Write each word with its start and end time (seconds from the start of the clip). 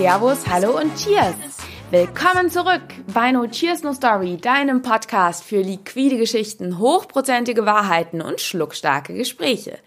Servus, 0.00 0.46
hallo 0.48 0.78
und 0.78 0.96
Cheers! 0.96 1.34
Willkommen 1.90 2.48
zurück 2.48 2.80
bei 3.12 3.32
No 3.32 3.46
Cheers 3.46 3.82
No 3.82 3.92
Story, 3.92 4.38
deinem 4.38 4.80
Podcast 4.80 5.44
für 5.44 5.60
liquide 5.60 6.16
Geschichten, 6.16 6.78
hochprozentige 6.78 7.66
Wahrheiten 7.66 8.22
und 8.22 8.40
schluckstarke 8.40 9.12
Gespräche. 9.12 9.78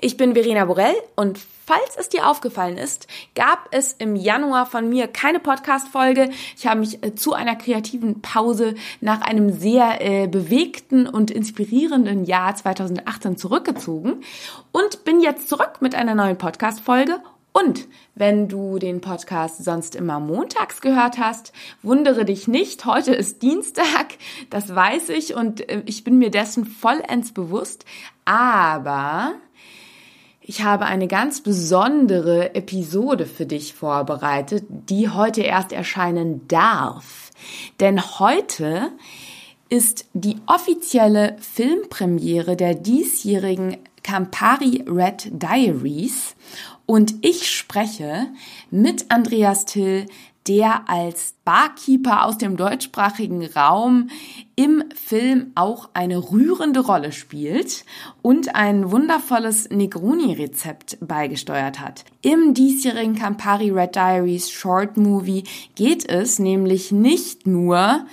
Ich 0.00 0.16
bin 0.16 0.34
Verena 0.34 0.66
Borell 0.66 0.94
und 1.16 1.40
falls 1.66 1.96
es 1.98 2.08
dir 2.08 2.28
aufgefallen 2.28 2.78
ist, 2.78 3.08
gab 3.34 3.66
es 3.72 3.92
im 3.94 4.14
Januar 4.14 4.66
von 4.66 4.88
mir 4.88 5.08
keine 5.08 5.40
Podcast-Folge. 5.40 6.30
Ich 6.56 6.68
habe 6.68 6.78
mich 6.78 7.02
äh, 7.02 7.16
zu 7.16 7.32
einer 7.32 7.56
kreativen 7.56 8.22
Pause 8.22 8.76
nach 9.00 9.20
einem 9.22 9.50
sehr 9.50 10.00
äh, 10.00 10.28
bewegten 10.28 11.08
und 11.08 11.32
inspirierenden 11.32 12.24
Jahr 12.24 12.54
2018 12.54 13.36
zurückgezogen 13.36 14.22
und 14.70 15.04
bin 15.04 15.20
jetzt 15.20 15.48
zurück 15.48 15.78
mit 15.80 15.96
einer 15.96 16.14
neuen 16.14 16.38
Podcast-Folge 16.38 17.20
und 17.56 17.88
wenn 18.14 18.48
du 18.48 18.78
den 18.78 19.00
Podcast 19.00 19.64
sonst 19.64 19.94
immer 19.94 20.20
montags 20.20 20.82
gehört 20.82 21.16
hast, 21.16 21.54
wundere 21.82 22.26
dich 22.26 22.48
nicht, 22.48 22.84
heute 22.84 23.14
ist 23.14 23.40
Dienstag, 23.40 24.18
das 24.50 24.74
weiß 24.74 25.08
ich 25.10 25.34
und 25.34 25.66
äh, 25.70 25.82
ich 25.86 26.04
bin 26.04 26.18
mir 26.18 26.30
dessen 26.30 26.66
vollends 26.66 27.32
bewusst, 27.32 27.86
aber 28.26 29.32
ich 30.42 30.64
habe 30.64 30.84
eine 30.84 31.08
ganz 31.08 31.40
besondere 31.40 32.54
Episode 32.54 33.24
für 33.24 33.46
dich 33.46 33.72
vorbereitet, 33.72 34.64
die 34.68 35.08
heute 35.08 35.40
erst 35.40 35.72
erscheinen 35.72 36.46
darf. 36.48 37.30
Denn 37.80 38.18
heute 38.18 38.92
ist 39.70 40.06
die 40.12 40.36
offizielle 40.46 41.36
Filmpremiere 41.40 42.54
der 42.54 42.74
diesjährigen 42.74 43.78
Campari 44.06 44.84
Red 44.86 45.30
Diaries 45.32 46.36
und 46.86 47.16
ich 47.22 47.50
spreche 47.50 48.28
mit 48.70 49.10
Andreas 49.10 49.64
Till, 49.64 50.06
der 50.46 50.88
als 50.88 51.34
Barkeeper 51.44 52.24
aus 52.24 52.38
dem 52.38 52.56
deutschsprachigen 52.56 53.44
Raum 53.46 54.10
im 54.54 54.84
Film 54.94 55.50
auch 55.56 55.88
eine 55.92 56.18
rührende 56.18 56.78
Rolle 56.78 57.10
spielt 57.10 57.84
und 58.22 58.54
ein 58.54 58.92
wundervolles 58.92 59.70
Negroni-Rezept 59.70 60.98
beigesteuert 61.00 61.80
hat. 61.80 62.04
Im 62.22 62.54
diesjährigen 62.54 63.16
Campari 63.16 63.70
Red 63.70 63.96
Diaries 63.96 64.52
Short 64.52 64.96
Movie 64.96 65.42
geht 65.74 66.08
es 66.08 66.38
nämlich 66.38 66.92
nicht 66.92 67.48
nur 67.48 68.06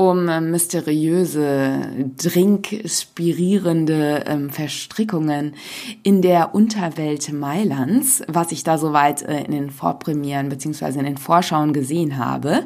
um 0.00 0.24
mysteriöse, 0.50 1.82
drinkspirierende 2.16 4.24
ähm, 4.26 4.48
Verstrickungen 4.48 5.54
in 6.02 6.22
der 6.22 6.54
Unterwelt 6.54 7.30
Mailands, 7.30 8.22
was 8.26 8.50
ich 8.50 8.64
da 8.64 8.78
soweit 8.78 9.20
äh, 9.20 9.44
in 9.44 9.52
den 9.52 9.68
Vorpremieren 9.68 10.48
beziehungsweise 10.48 11.00
in 11.00 11.04
den 11.04 11.18
Vorschauen 11.18 11.74
gesehen 11.74 12.16
habe, 12.16 12.62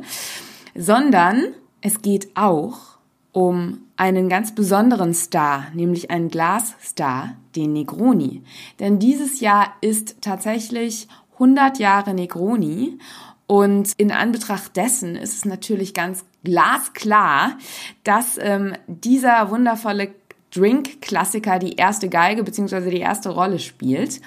sondern 0.77 1.43
es 1.81 2.03
geht 2.03 2.29
auch 2.37 2.99
um 3.33 3.81
einen 3.97 4.29
ganz 4.29 4.55
besonderen 4.55 5.13
Star, 5.13 5.67
nämlich 5.75 6.13
einen 6.13 6.29
Glasstar, 6.29 7.35
den 7.57 7.73
Negroni. 7.73 8.45
Denn 8.79 9.01
dieses 9.01 9.41
Jahr 9.41 9.73
ist 9.81 10.23
tatsächlich 10.23 11.09
100 11.33 11.81
Jahre 11.81 12.15
Negroni 12.15 13.01
und 13.47 13.93
in 13.97 14.11
Anbetracht 14.11 14.77
dessen 14.77 15.17
ist 15.17 15.35
es 15.35 15.45
natürlich 15.45 15.95
ganz 15.95 16.25
glasklar, 16.45 17.59
dass 18.03 18.39
ähm, 18.39 18.75
dieser 18.87 19.51
wundervolle 19.51 20.15
Drink-Klassiker 20.55 21.59
die 21.59 21.77
erste 21.77 22.09
Geige 22.09 22.45
beziehungsweise 22.45 22.91
die 22.91 23.01
erste 23.01 23.31
Rolle 23.31 23.59
spielt. 23.59 24.21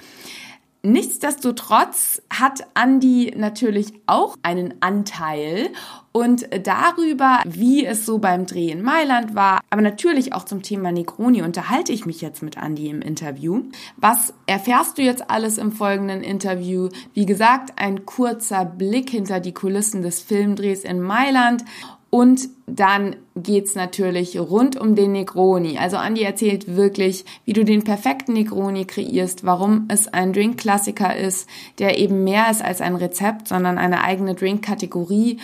Nichtsdestotrotz 0.82 2.22
hat 2.30 2.60
Andy 2.74 3.34
natürlich 3.36 3.92
auch 4.06 4.36
einen 4.42 4.74
Anteil 4.80 5.70
und 6.12 6.48
darüber, 6.64 7.40
wie 7.44 7.84
es 7.84 8.06
so 8.06 8.18
beim 8.18 8.46
Dreh 8.46 8.70
in 8.70 8.82
Mailand 8.82 9.34
war, 9.34 9.60
aber 9.70 9.82
natürlich 9.82 10.32
auch 10.32 10.44
zum 10.44 10.62
Thema 10.62 10.92
Negroni 10.92 11.42
unterhalte 11.42 11.92
ich 11.92 12.06
mich 12.06 12.20
jetzt 12.20 12.42
mit 12.42 12.56
Andy 12.56 12.88
im 12.88 13.02
Interview. 13.02 13.64
Was 13.96 14.32
erfährst 14.46 14.98
du 14.98 15.02
jetzt 15.02 15.30
alles 15.30 15.58
im 15.58 15.72
folgenden 15.72 16.22
Interview? 16.22 16.88
Wie 17.12 17.26
gesagt, 17.26 17.72
ein 17.76 18.06
kurzer 18.06 18.64
Blick 18.64 19.10
hinter 19.10 19.40
die 19.40 19.54
Kulissen 19.54 20.02
des 20.02 20.22
Filmdrehs 20.22 20.84
in 20.84 21.00
Mailand 21.00 21.64
und 22.10 22.48
dann 22.66 23.16
geht's 23.36 23.74
natürlich 23.74 24.38
rund 24.38 24.80
um 24.80 24.94
den 24.94 25.12
Negroni. 25.12 25.78
Also 25.78 25.98
Andi 25.98 26.22
erzählt 26.22 26.74
wirklich, 26.74 27.24
wie 27.44 27.52
du 27.52 27.64
den 27.64 27.84
perfekten 27.84 28.32
Negroni 28.32 28.86
kreierst, 28.86 29.44
warum 29.44 29.88
es 29.88 30.08
ein 30.08 30.32
Drink-Klassiker 30.32 31.14
ist, 31.16 31.48
der 31.78 31.98
eben 31.98 32.24
mehr 32.24 32.50
ist 32.50 32.62
als 32.62 32.80
ein 32.80 32.96
Rezept, 32.96 33.48
sondern 33.48 33.76
eine 33.76 34.02
eigene 34.02 34.34
Drink-Kategorie. 34.34 35.38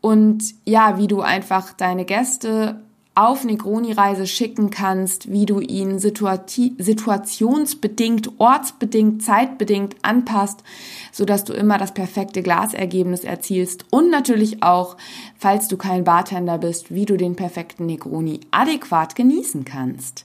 Und 0.00 0.44
ja, 0.64 0.98
wie 0.98 1.08
du 1.08 1.20
einfach 1.20 1.72
deine 1.72 2.04
Gäste 2.04 2.80
auf 3.14 3.44
Negroni-Reise 3.44 4.26
schicken 4.26 4.70
kannst, 4.70 5.30
wie 5.30 5.46
du 5.46 5.60
ihn 5.60 6.00
situationsbedingt, 6.00 8.32
ortsbedingt, 8.38 9.22
zeitbedingt 9.22 9.94
anpasst, 10.02 10.64
so 11.12 11.24
dass 11.24 11.44
du 11.44 11.52
immer 11.52 11.78
das 11.78 11.94
perfekte 11.94 12.42
Glasergebnis 12.42 13.22
erzielst. 13.22 13.84
Und 13.90 14.10
natürlich 14.10 14.64
auch, 14.64 14.96
falls 15.38 15.68
du 15.68 15.76
kein 15.76 16.02
Bartender 16.04 16.58
bist, 16.58 16.92
wie 16.92 17.06
du 17.06 17.16
den 17.16 17.36
perfekten 17.36 17.86
Negroni 17.86 18.40
adäquat 18.50 19.14
genießen 19.14 19.64
kannst 19.64 20.24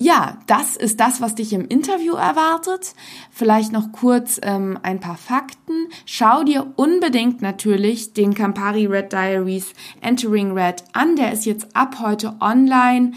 ja, 0.00 0.38
das 0.46 0.76
ist 0.76 1.00
das, 1.00 1.20
was 1.20 1.34
dich 1.34 1.52
im 1.52 1.66
Interview 1.66 2.14
erwartet. 2.14 2.94
Vielleicht 3.32 3.72
noch 3.72 3.90
kurz 3.90 4.40
ähm, 4.42 4.78
ein 4.82 5.00
paar 5.00 5.16
Fakten. 5.16 5.88
Schau 6.06 6.44
dir 6.44 6.72
unbedingt 6.76 7.42
natürlich 7.42 8.12
den 8.12 8.32
Campari 8.32 8.86
Red 8.86 9.12
Diaries 9.12 9.74
Entering 10.00 10.52
Red 10.52 10.84
an. 10.92 11.16
Der 11.16 11.32
ist 11.32 11.46
jetzt 11.46 11.74
ab 11.74 11.96
heute 12.00 12.36
online 12.40 13.12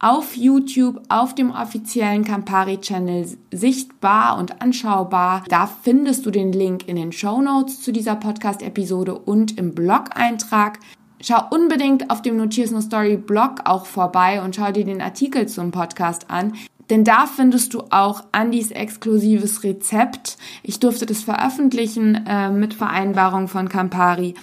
auf 0.00 0.36
YouTube, 0.36 1.00
auf 1.08 1.36
dem 1.36 1.52
offiziellen 1.52 2.24
Campari-Channel 2.24 3.38
sichtbar 3.52 4.36
und 4.36 4.60
anschaubar. 4.60 5.44
Da 5.48 5.66
findest 5.66 6.26
du 6.26 6.32
den 6.32 6.52
Link 6.52 6.88
in 6.88 6.96
den 6.96 7.12
Show 7.12 7.40
Notes 7.40 7.80
zu 7.80 7.92
dieser 7.92 8.16
Podcast-Episode 8.16 9.16
und 9.16 9.56
im 9.56 9.72
Blog-Eintrag. 9.72 10.80
Schau 11.26 11.42
unbedingt 11.48 12.10
auf 12.10 12.20
dem 12.20 12.36
Notiers 12.36 12.70
No 12.70 12.82
Story 12.82 13.16
Blog 13.16 13.60
auch 13.64 13.86
vorbei 13.86 14.42
und 14.42 14.56
schau 14.56 14.70
dir 14.72 14.84
den 14.84 15.00
Artikel 15.00 15.48
zum 15.48 15.70
Podcast 15.70 16.30
an. 16.30 16.52
Denn 16.90 17.02
da 17.02 17.24
findest 17.24 17.72
du 17.72 17.84
auch 17.88 18.24
Andys 18.32 18.70
exklusives 18.70 19.64
Rezept. 19.64 20.36
Ich 20.62 20.80
durfte 20.80 21.06
das 21.06 21.22
veröffentlichen 21.22 22.26
äh, 22.26 22.50
mit 22.50 22.74
Vereinbarung 22.74 23.48
von 23.48 23.70
Campari, 23.70 24.34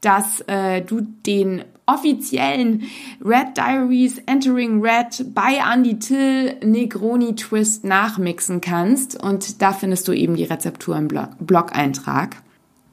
dass 0.00 0.40
äh, 0.46 0.80
du 0.80 1.02
den 1.02 1.64
offiziellen 1.84 2.84
Red 3.22 3.58
Diaries 3.58 4.16
Entering 4.24 4.80
Red 4.80 5.34
bei 5.34 5.60
Andy 5.70 5.98
Till 5.98 6.54
Negroni 6.64 7.34
Twist 7.34 7.84
nachmixen 7.84 8.62
kannst. 8.62 9.22
Und 9.22 9.60
da 9.60 9.74
findest 9.74 10.08
du 10.08 10.12
eben 10.12 10.36
die 10.36 10.44
Rezeptur 10.44 10.96
im 10.96 11.08
Blog-Eintrag. 11.08 12.36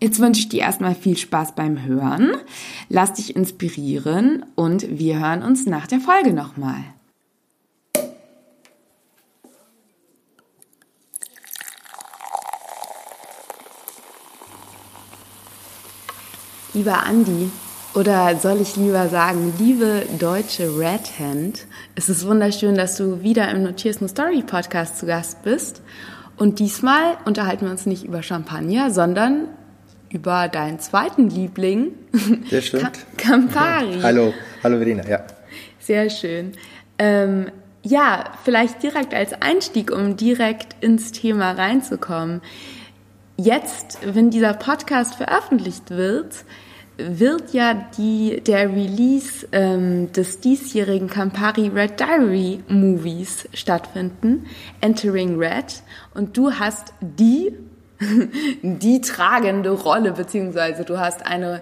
Jetzt 0.01 0.19
wünsche 0.19 0.39
ich 0.39 0.49
dir 0.49 0.61
erstmal 0.61 0.95
viel 0.95 1.17
Spaß 1.17 1.55
beim 1.55 1.83
Hören. 1.83 2.31
Lass 2.87 3.13
dich 3.13 3.35
inspirieren 3.35 4.45
und 4.55 4.97
wir 4.97 5.19
hören 5.19 5.43
uns 5.43 5.65
nach 5.65 5.87
der 5.87 5.99
Folge 5.99 6.31
nochmal. 6.31 6.77
Lieber 16.73 17.03
Andi, 17.03 17.49
oder 17.93 18.37
soll 18.37 18.61
ich 18.61 18.77
lieber 18.77 19.09
sagen, 19.09 19.53
liebe 19.57 20.03
deutsche 20.17 20.79
Red 20.79 21.19
Hand, 21.19 21.65
es 21.95 22.07
ist 22.07 22.25
wunderschön, 22.25 22.75
dass 22.75 22.95
du 22.95 23.21
wieder 23.21 23.49
im 23.51 23.63
Notiers 23.63 23.99
No 23.99 24.07
Story 24.07 24.43
Podcast 24.43 24.97
zu 24.97 25.07
Gast 25.07 25.41
bist. 25.43 25.81
Und 26.37 26.59
diesmal 26.59 27.17
unterhalten 27.25 27.65
wir 27.65 27.71
uns 27.71 27.85
nicht 27.85 28.05
über 28.05 28.23
Champagner, 28.23 28.91
sondern 28.91 29.49
über 30.11 30.47
deinen 30.47 30.79
zweiten 30.79 31.29
Liebling. 31.29 31.93
Der 32.51 32.61
stimmt. 32.61 33.05
Campari. 33.17 33.99
hallo, 34.03 34.33
hallo 34.63 34.77
Verena, 34.77 35.07
ja. 35.07 35.23
Sehr 35.79 36.09
schön. 36.09 36.53
Ähm, 36.97 37.51
ja, 37.83 38.25
vielleicht 38.43 38.83
direkt 38.83 39.13
als 39.13 39.33
Einstieg, 39.41 39.91
um 39.91 40.17
direkt 40.17 40.83
ins 40.83 41.11
Thema 41.11 41.51
reinzukommen. 41.51 42.41
Jetzt, 43.37 43.99
wenn 44.03 44.29
dieser 44.29 44.53
Podcast 44.53 45.15
veröffentlicht 45.15 45.91
wird, 45.91 46.43
wird 46.97 47.53
ja 47.53 47.73
die, 47.97 48.41
der 48.41 48.69
Release 48.69 49.47
ähm, 49.53 50.11
des 50.11 50.41
diesjährigen 50.41 51.07
Campari 51.07 51.69
Red 51.69 51.99
Diary 51.99 52.61
Movies 52.67 53.47
stattfinden, 53.53 54.45
Entering 54.81 55.39
Red. 55.39 55.81
Und 56.13 56.35
du 56.35 56.51
hast 56.51 56.93
die 56.99 57.53
die 58.61 59.01
tragende 59.01 59.71
Rolle, 59.71 60.13
beziehungsweise 60.13 60.83
du 60.85 60.99
hast 60.99 61.25
eine 61.25 61.61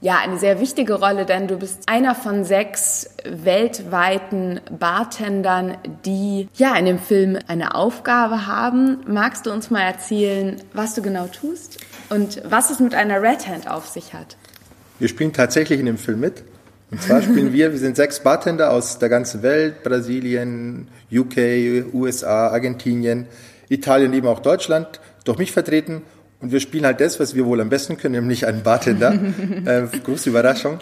ja 0.00 0.18
eine 0.18 0.38
sehr 0.38 0.60
wichtige 0.60 0.94
Rolle, 0.94 1.26
denn 1.26 1.48
du 1.48 1.56
bist 1.56 1.82
einer 1.86 2.14
von 2.14 2.44
sechs 2.44 3.10
weltweiten 3.24 4.60
Bartendern, 4.78 5.76
die 6.04 6.48
ja 6.54 6.76
in 6.76 6.86
dem 6.86 6.98
Film 6.98 7.38
eine 7.48 7.74
Aufgabe 7.74 8.46
haben. 8.46 8.98
Magst 9.06 9.46
du 9.46 9.50
uns 9.50 9.70
mal 9.70 9.82
erzählen, 9.82 10.56
was 10.72 10.94
du 10.94 11.02
genau 11.02 11.26
tust 11.26 11.78
und 12.10 12.40
was 12.44 12.70
es 12.70 12.80
mit 12.80 12.94
einer 12.94 13.20
Red 13.22 13.48
Hand 13.48 13.68
auf 13.68 13.88
sich 13.88 14.14
hat? 14.14 14.36
Wir 14.98 15.08
spielen 15.08 15.32
tatsächlich 15.32 15.80
in 15.80 15.86
dem 15.86 15.98
Film 15.98 16.20
mit. 16.20 16.44
Und 16.90 17.02
zwar 17.02 17.20
spielen 17.20 17.52
wir, 17.52 17.72
wir 17.72 17.78
sind 17.78 17.96
sechs 17.96 18.20
Bartender 18.20 18.72
aus 18.72 18.98
der 18.98 19.10
ganzen 19.10 19.42
Welt, 19.42 19.82
Brasilien, 19.82 20.88
UK, 21.12 21.92
USA, 21.92 22.48
Argentinien, 22.48 23.26
Italien, 23.68 24.14
eben 24.14 24.26
auch 24.26 24.40
Deutschland, 24.40 24.98
durch 25.28 25.38
mich 25.38 25.52
vertreten. 25.52 26.02
Und 26.40 26.52
wir 26.52 26.60
spielen 26.60 26.86
halt 26.86 27.00
das, 27.00 27.20
was 27.20 27.34
wir 27.34 27.44
wohl 27.44 27.60
am 27.60 27.68
besten 27.68 27.96
können, 27.96 28.14
nämlich 28.14 28.46
einen 28.46 28.62
Bartender. 28.62 29.12
äh, 29.64 29.82
große 29.98 30.30
Überraschung. 30.30 30.78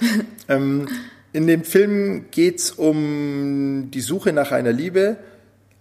Ähm, 0.49 0.89
in 1.33 1.47
dem 1.47 1.65
Film 1.65 2.27
geht's 2.31 2.71
um 2.71 3.91
die 3.91 4.01
Suche 4.01 4.33
nach 4.33 4.53
einer 4.53 4.73
Liebe. 4.73 5.17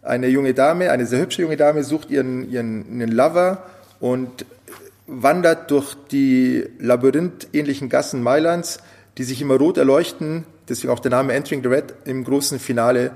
Eine 0.02 0.28
junge 0.28 0.54
Dame, 0.54 0.92
eine 0.92 1.06
sehr 1.06 1.20
hübsche 1.20 1.42
junge 1.42 1.58
Dame, 1.58 1.84
sucht 1.84 2.10
ihren, 2.10 2.50
ihren, 2.50 3.00
ihren 3.00 3.12
Lover 3.12 3.64
und 4.00 4.46
wandert 5.08 5.72
durch 5.72 5.96
die 6.12 6.64
labyrinthähnlichen 6.80 7.90
Gassen 7.90 8.24
Mailands, 8.24 8.80
die 9.18 9.24
sich 9.24 9.42
immer 9.42 9.56
rot 9.56 9.78
erleuchten. 9.78 10.46
Deswegen 10.68 10.92
auch 10.92 11.00
der 11.00 11.12
Name 11.12 11.34
Entering 11.34 11.62
the 11.62 11.70
Red 11.70 11.94
im 12.06 12.24
großen 12.24 12.60
Finale. 12.60 13.12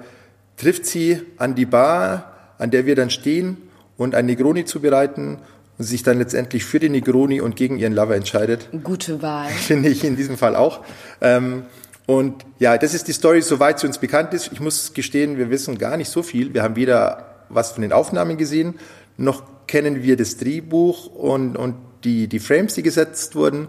Trifft 0.57 0.85
sie 0.85 1.21
an 1.37 1.55
die 1.55 1.65
Bar, 1.65 2.53
an 2.57 2.69
der 2.69 2.85
wir 2.85 2.95
dann 2.95 3.09
stehen 3.09 3.68
und 3.99 4.15
ein 4.15 4.25
Negroni 4.25 4.65
zubereiten 4.65 5.37
und 5.77 5.85
sich 5.85 6.01
dann 6.01 6.17
letztendlich 6.17 6.65
für 6.65 6.79
den 6.79 6.93
Negroni 6.93 7.41
und 7.41 7.55
gegen 7.55 7.77
ihren 7.77 7.93
Lover 7.93 8.15
entscheidet. 8.15 8.69
Gute 8.83 9.21
Wahl. 9.21 9.49
Finde 9.49 9.89
ich 9.89 10.03
in 10.03 10.15
diesem 10.15 10.37
Fall 10.37 10.55
auch. 10.55 10.79
Ähm, 11.21 11.63
und 12.07 12.43
ja, 12.57 12.77
das 12.79 12.95
ist 12.95 13.07
die 13.07 13.11
Story, 13.11 13.43
soweit 13.43 13.79
sie 13.79 13.85
uns 13.85 13.99
bekannt 13.99 14.33
ist. 14.33 14.51
Ich 14.51 14.59
muss 14.59 14.93
gestehen, 14.93 15.37
wir 15.37 15.51
wissen 15.51 15.77
gar 15.77 15.95
nicht 15.97 16.09
so 16.09 16.23
viel. 16.23 16.55
Wir 16.55 16.63
haben 16.63 16.75
weder 16.75 17.45
was 17.49 17.73
von 17.73 17.81
den 17.81 17.93
Aufnahmen 17.93 18.37
gesehen, 18.37 18.75
noch 19.17 19.43
kennen 19.67 20.01
wir 20.01 20.15
das 20.17 20.37
Drehbuch 20.37 21.07
und, 21.07 21.57
und 21.57 21.75
die, 22.03 22.27
die 22.27 22.39
Frames, 22.39 22.75
die 22.75 22.83
gesetzt 22.83 23.35
wurden. 23.35 23.67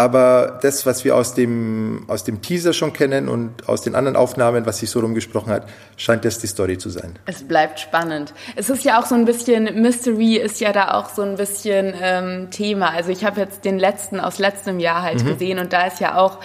Aber 0.00 0.58
das, 0.62 0.86
was 0.86 1.04
wir 1.04 1.14
aus 1.14 1.34
dem, 1.34 2.04
aus 2.08 2.24
dem 2.24 2.40
Teaser 2.40 2.72
schon 2.72 2.94
kennen 2.94 3.28
und 3.28 3.68
aus 3.68 3.82
den 3.82 3.94
anderen 3.94 4.16
Aufnahmen, 4.16 4.64
was 4.64 4.78
sich 4.78 4.88
so 4.88 5.00
rumgesprochen 5.00 5.52
hat, 5.52 5.68
scheint 5.98 6.24
das 6.24 6.38
die 6.38 6.46
Story 6.46 6.78
zu 6.78 6.88
sein. 6.88 7.18
Es 7.26 7.42
bleibt 7.42 7.80
spannend. 7.80 8.32
Es 8.56 8.70
ist 8.70 8.82
ja 8.82 8.98
auch 8.98 9.04
so 9.04 9.14
ein 9.14 9.26
bisschen, 9.26 9.82
Mystery 9.82 10.36
ist 10.36 10.58
ja 10.58 10.72
da 10.72 10.92
auch 10.94 11.10
so 11.10 11.20
ein 11.20 11.36
bisschen 11.36 11.92
ähm, 12.00 12.48
Thema. 12.50 12.94
Also 12.94 13.10
ich 13.10 13.26
habe 13.26 13.42
jetzt 13.42 13.66
den 13.66 13.78
letzten 13.78 14.20
aus 14.20 14.38
letztem 14.38 14.80
Jahr 14.80 15.02
halt 15.02 15.22
mhm. 15.22 15.34
gesehen 15.34 15.58
und 15.58 15.74
da 15.74 15.86
ist 15.86 16.00
ja 16.00 16.16
auch 16.16 16.38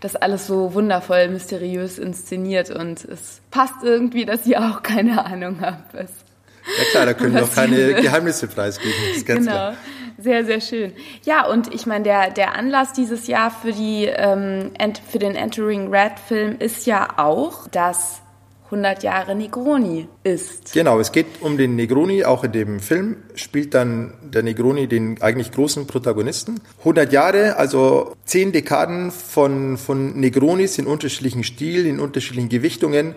das 0.00 0.16
alles 0.16 0.46
so 0.46 0.72
wundervoll 0.72 1.28
mysteriös 1.28 1.98
inszeniert 1.98 2.70
und 2.70 3.04
es 3.04 3.42
passt 3.50 3.74
irgendwie, 3.82 4.24
dass 4.24 4.46
ihr 4.46 4.58
auch 4.58 4.82
keine 4.82 5.22
Ahnung 5.26 5.58
habt. 5.60 5.94
Ja 5.94 6.84
klar, 6.92 7.04
da 7.06 7.12
können 7.12 7.34
wir 7.34 7.44
auch 7.44 7.54
keine 7.54 7.92
Geheimnisse 7.92 8.46
preisgeben. 8.46 8.94
Das 9.08 9.18
ist 9.18 9.26
ganz 9.26 9.40
genau. 9.40 9.52
Klar. 9.52 9.76
Sehr, 10.22 10.44
sehr 10.44 10.60
schön. 10.60 10.92
Ja, 11.24 11.46
und 11.46 11.74
ich 11.74 11.86
meine, 11.86 12.04
der, 12.04 12.30
der 12.30 12.54
Anlass 12.54 12.92
dieses 12.92 13.26
Jahr 13.26 13.50
für, 13.50 13.72
die, 13.72 14.06
ähm, 14.06 14.70
für 15.08 15.18
den 15.18 15.34
Entering 15.34 15.92
Red 15.92 16.18
Film 16.18 16.56
ist 16.58 16.86
ja 16.86 17.08
auch, 17.16 17.66
dass 17.68 18.22
100 18.66 19.02
Jahre 19.02 19.34
Negroni 19.34 20.08
ist. 20.22 20.72
Genau, 20.72 20.98
es 20.98 21.12
geht 21.12 21.26
um 21.40 21.58
den 21.58 21.76
Negroni. 21.76 22.24
Auch 22.24 22.44
in 22.44 22.52
dem 22.52 22.80
Film 22.80 23.16
spielt 23.34 23.74
dann 23.74 24.14
der 24.22 24.42
Negroni 24.42 24.86
den 24.86 25.20
eigentlich 25.20 25.50
großen 25.50 25.86
Protagonisten. 25.86 26.60
100 26.78 27.12
Jahre, 27.12 27.56
also 27.56 28.14
10 28.24 28.52
Dekaden 28.52 29.10
von, 29.10 29.76
von 29.76 30.18
Negronis 30.18 30.78
in 30.78 30.86
unterschiedlichen 30.86 31.44
Stilen, 31.44 31.86
in 31.86 32.00
unterschiedlichen 32.00 32.48
Gewichtungen. 32.48 33.14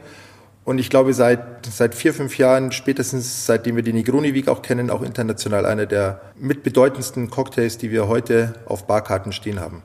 Und 0.65 0.79
ich 0.79 0.89
glaube, 0.89 1.13
seit, 1.13 1.67
seit 1.67 1.93
vier, 1.93 2.11
fünf 2.11 2.39
Jahren, 2.39 2.71
spätestens 2.71 3.45
seitdem 3.45 3.75
wir 3.75 3.83
die 3.83 3.93
Negroni 3.93 4.33
Week 4.33 4.47
auch 4.47 4.63
kennen, 4.63 4.89
auch 4.89 5.03
international 5.03 5.63
einer 5.63 5.85
der 5.85 6.21
mitbedeutendsten 6.39 7.29
Cocktails, 7.29 7.77
die 7.77 7.91
wir 7.91 8.07
heute 8.07 8.55
auf 8.65 8.87
Barkarten 8.87 9.31
stehen 9.31 9.59
haben. 9.59 9.83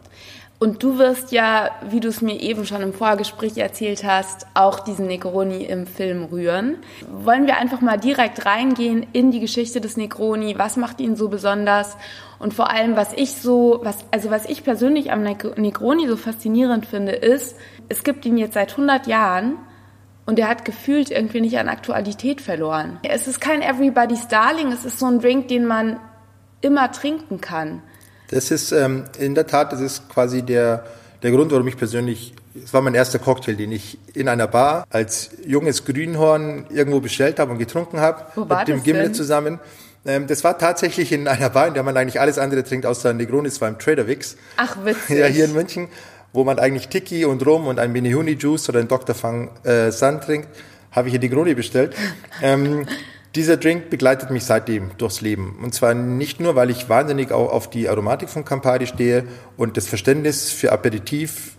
Und 0.59 0.83
du 0.83 0.99
wirst 0.99 1.33
ja, 1.33 1.71
wie 1.89 2.01
du 2.01 2.09
es 2.09 2.21
mir 2.21 2.39
eben 2.39 2.67
schon 2.67 2.83
im 2.83 2.93
Vorgespräch 2.93 3.57
erzählt 3.57 4.05
hast, 4.05 4.47
auch 4.55 4.81
diesen 4.81 5.07
Negroni 5.07 5.65
im 5.65 5.87
Film 5.87 6.25
rühren. 6.25 6.77
Wollen 7.11 7.47
wir 7.47 7.57
einfach 7.57 7.81
mal 7.81 7.99
direkt 7.99 8.45
reingehen 8.45 9.07
in 9.13 9.31
die 9.31 9.41
Geschichte 9.41 9.81
des 9.81 9.97
Negroni? 9.97 10.59
Was 10.59 10.77
macht 10.77 11.01
ihn 11.01 11.17
so 11.17 11.29
besonders? 11.29 11.97
Und 12.39 12.53
vor 12.53 12.71
allem, 12.71 12.97
was 12.97 13.15
ich 13.15 13.37
so, 13.37 13.81
was, 13.83 14.05
also 14.11 14.31
was 14.31 14.47
ich 14.47 14.65
persönlich 14.65 15.13
am 15.13 15.23
Negroni 15.23 16.07
so 16.09 16.17
faszinierend 16.17 16.85
finde, 16.85 17.13
ist, 17.13 17.57
es 17.89 18.05
gibt 18.05 18.27
ihn 18.27 18.37
jetzt 18.37 18.55
seit 18.55 18.73
100 18.73 19.07
Jahren 19.07 19.57
und 20.31 20.37
der 20.37 20.47
hat 20.47 20.65
gefühlt 20.65 21.11
irgendwie 21.11 21.41
nicht 21.41 21.59
an 21.59 21.69
Aktualität 21.69 22.41
verloren. 22.41 23.01
Es 23.03 23.27
ist 23.27 23.41
kein 23.41 23.63
Everybody's 23.63 24.29
Darling, 24.29 24.71
es 24.71 24.85
ist 24.85 25.01
so 25.01 25.07
ein 25.07 25.19
Drink, 25.19 25.49
den 25.49 25.67
man 25.67 25.99
immer 26.61 26.93
trinken 26.93 27.41
kann. 27.41 27.83
Das 28.29 28.53
ist 28.53 28.71
ähm, 28.71 29.07
in 29.19 29.35
der 29.35 29.49
Tat, 29.49 29.73
das 29.73 29.81
ist 29.81 30.09
quasi 30.09 30.43
der, 30.43 30.85
der 31.25 31.33
Grund, 31.33 31.51
warum 31.51 31.67
ich 31.67 31.77
persönlich, 31.77 32.33
es 32.65 32.73
war 32.73 32.81
mein 32.81 32.95
erster 32.95 33.19
Cocktail, 33.19 33.57
den 33.57 33.73
ich 33.73 33.99
in 34.15 34.29
einer 34.29 34.47
Bar 34.47 34.85
als 34.89 35.31
junges 35.45 35.85
Grünhorn 35.85 36.67
irgendwo 36.71 37.01
bestellt 37.01 37.41
habe 37.41 37.51
und 37.51 37.59
getrunken 37.59 37.99
habe. 37.99 38.27
Wo 38.37 38.49
war 38.49 38.61
mit 38.61 38.69
dem 38.69 38.85
Gimlet 38.85 39.17
zusammen. 39.17 39.59
Ähm, 40.07 40.29
das 40.29 40.45
war 40.45 40.59
tatsächlich 40.59 41.11
in 41.11 41.27
einer 41.27 41.51
Bar, 41.51 41.67
in 41.67 41.75
der 41.75 41.83
man 41.83 41.97
eigentlich 41.97 42.21
alles 42.21 42.39
andere 42.39 42.63
trinkt 42.63 42.87
außer 42.87 43.13
Negroni, 43.15 43.49
das 43.49 43.61
war 43.61 43.69
im 43.69 43.81
Trader 43.81 44.07
Wix. 44.07 44.37
Ach, 44.57 44.77
witzig. 44.85 45.19
Ja, 45.19 45.27
hier 45.27 45.47
in 45.47 45.55
München 45.55 45.89
wo 46.33 46.45
man 46.45 46.59
eigentlich 46.59 46.89
Tiki 46.89 47.25
und 47.25 47.45
Rum 47.47 47.67
und 47.67 47.79
ein 47.79 47.93
Minihuni 47.93 48.33
Juice 48.33 48.69
oder 48.69 48.81
ein 48.81 48.89
Dr. 48.89 49.15
Fang 49.15 49.51
äh, 49.65 49.91
Sand 49.91 50.25
trinkt, 50.25 50.49
habe 50.93 51.09
ich 51.09 51.13
hier 51.13 51.21
die 51.21 51.31
Groni 51.31 51.55
bestellt. 51.55 51.95
Ähm, 52.43 52.87
dieser 53.35 53.57
Drink 53.57 53.91
begleitet 53.91 54.31
mich 54.31 54.45
seitdem 54.45 54.91
durchs 54.99 55.21
Leben. 55.21 55.59
Und 55.63 55.73
zwar 55.73 55.95
nicht 55.95 56.41
nur, 56.41 56.57
weil 56.57 56.71
ich 56.71 56.89
wahnsinnig 56.89 57.31
auch 57.31 57.53
auf 57.53 57.71
die 57.71 57.89
Aromatik 57.89 58.29
von 58.29 58.45
Campari 58.45 58.87
stehe 58.87 59.25
und 59.57 59.77
das 59.77 59.87
Verständnis 59.87 60.51
für 60.51 60.73
Aperitif 60.73 61.57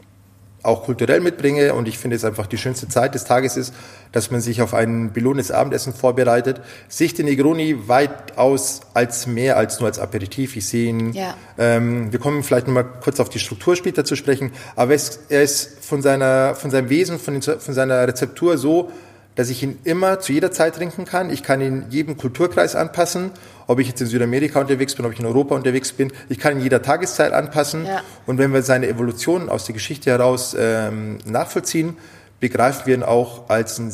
auch 0.63 0.84
kulturell 0.84 1.22
mitbringe 1.22 1.74
und 1.74 1.88
ich 1.88 1.98
finde 1.98 2.16
es 2.16 2.24
einfach 2.24 2.48
die 2.48 2.58
schönste 2.58 2.88
Zeit 2.88 3.16
des 3.16 3.24
Tages 3.24 3.58
ist, 3.58 3.74
dass 4.12 4.30
man 4.31 4.42
sich 4.42 4.62
auf 4.62 4.74
ein 4.74 5.12
belohntes 5.12 5.52
Abendessen 5.52 5.94
vorbereitet. 5.94 6.62
Sehe 6.88 7.08
ich 7.08 7.13
den 7.13 7.25
Negroni 7.25 7.88
weitaus 7.88 8.81
als 8.94 9.28
mehr 9.28 9.58
als 9.58 9.80
nur 9.80 9.88
als 9.88 10.00
Aperitif. 10.00 10.56
Ich 10.56 10.68
sehe 10.68 10.90
ihn, 10.90 11.13
ja. 11.13 11.36
ähm, 11.58 12.12
wir 12.12 12.19
kommen 12.19 12.44
vielleicht 12.44 12.68
noch 12.68 12.74
mal 12.74 12.84
kurz 12.84 13.19
auf 13.19 13.30
die 13.30 13.40
Struktur 13.40 13.75
später 13.75 14.06
zu 14.06 14.16
sprechen, 14.16 14.52
aber 14.75 14.94
es, 14.94 15.22
er 15.30 15.44
ist 15.44 15.84
von 15.84 16.02
seiner, 16.02 16.56
von 16.56 16.69
seinem 16.69 16.90
Wesen, 16.90 17.19
von, 17.19 17.40
den, 17.40 17.42
von 17.42 17.74
seiner 17.74 18.07
Rezeptur 18.07 18.57
so, 18.57 18.92
dass 19.35 19.50
ich 19.50 19.64
ihn 19.64 19.80
immer 19.85 20.19
zu 20.19 20.33
jeder 20.33 20.52
Zeit 20.52 20.76
trinken 20.76 21.06
kann. 21.06 21.30
Ich 21.30 21.42
kann 21.42 21.62
ihn 21.62 21.85
jedem 21.90 22.18
Kulturkreis 22.18 22.76
anpassen, 22.76 23.31
ob 23.71 23.80
ich 23.80 23.87
jetzt 23.87 24.01
in 24.01 24.07
Südamerika 24.07 24.59
unterwegs 24.59 24.95
bin, 24.95 25.06
ob 25.06 25.13
ich 25.13 25.19
in 25.19 25.25
Europa 25.25 25.56
unterwegs 25.56 25.94
bin. 25.94 26.11
Ich 26.30 26.40
kann 26.40 26.57
ihn 26.57 26.61
jeder 26.61 26.81
Tageszeit 26.81 27.31
anpassen. 27.31 27.85
Ja. 27.85 28.01
Und 28.25 28.37
wenn 28.37 28.54
wir 28.54 28.61
seine 28.63 28.87
Evolution 28.87 29.49
aus 29.49 29.66
der 29.66 29.73
Geschichte 29.73 30.11
heraus 30.11 30.56
ähm, 30.59 31.19
nachvollziehen, 31.25 31.97
begreifen 32.40 32.85
wir 32.85 32.95
ihn 32.95 33.04
auch 33.04 33.49
als 33.49 33.80
einen 33.80 33.94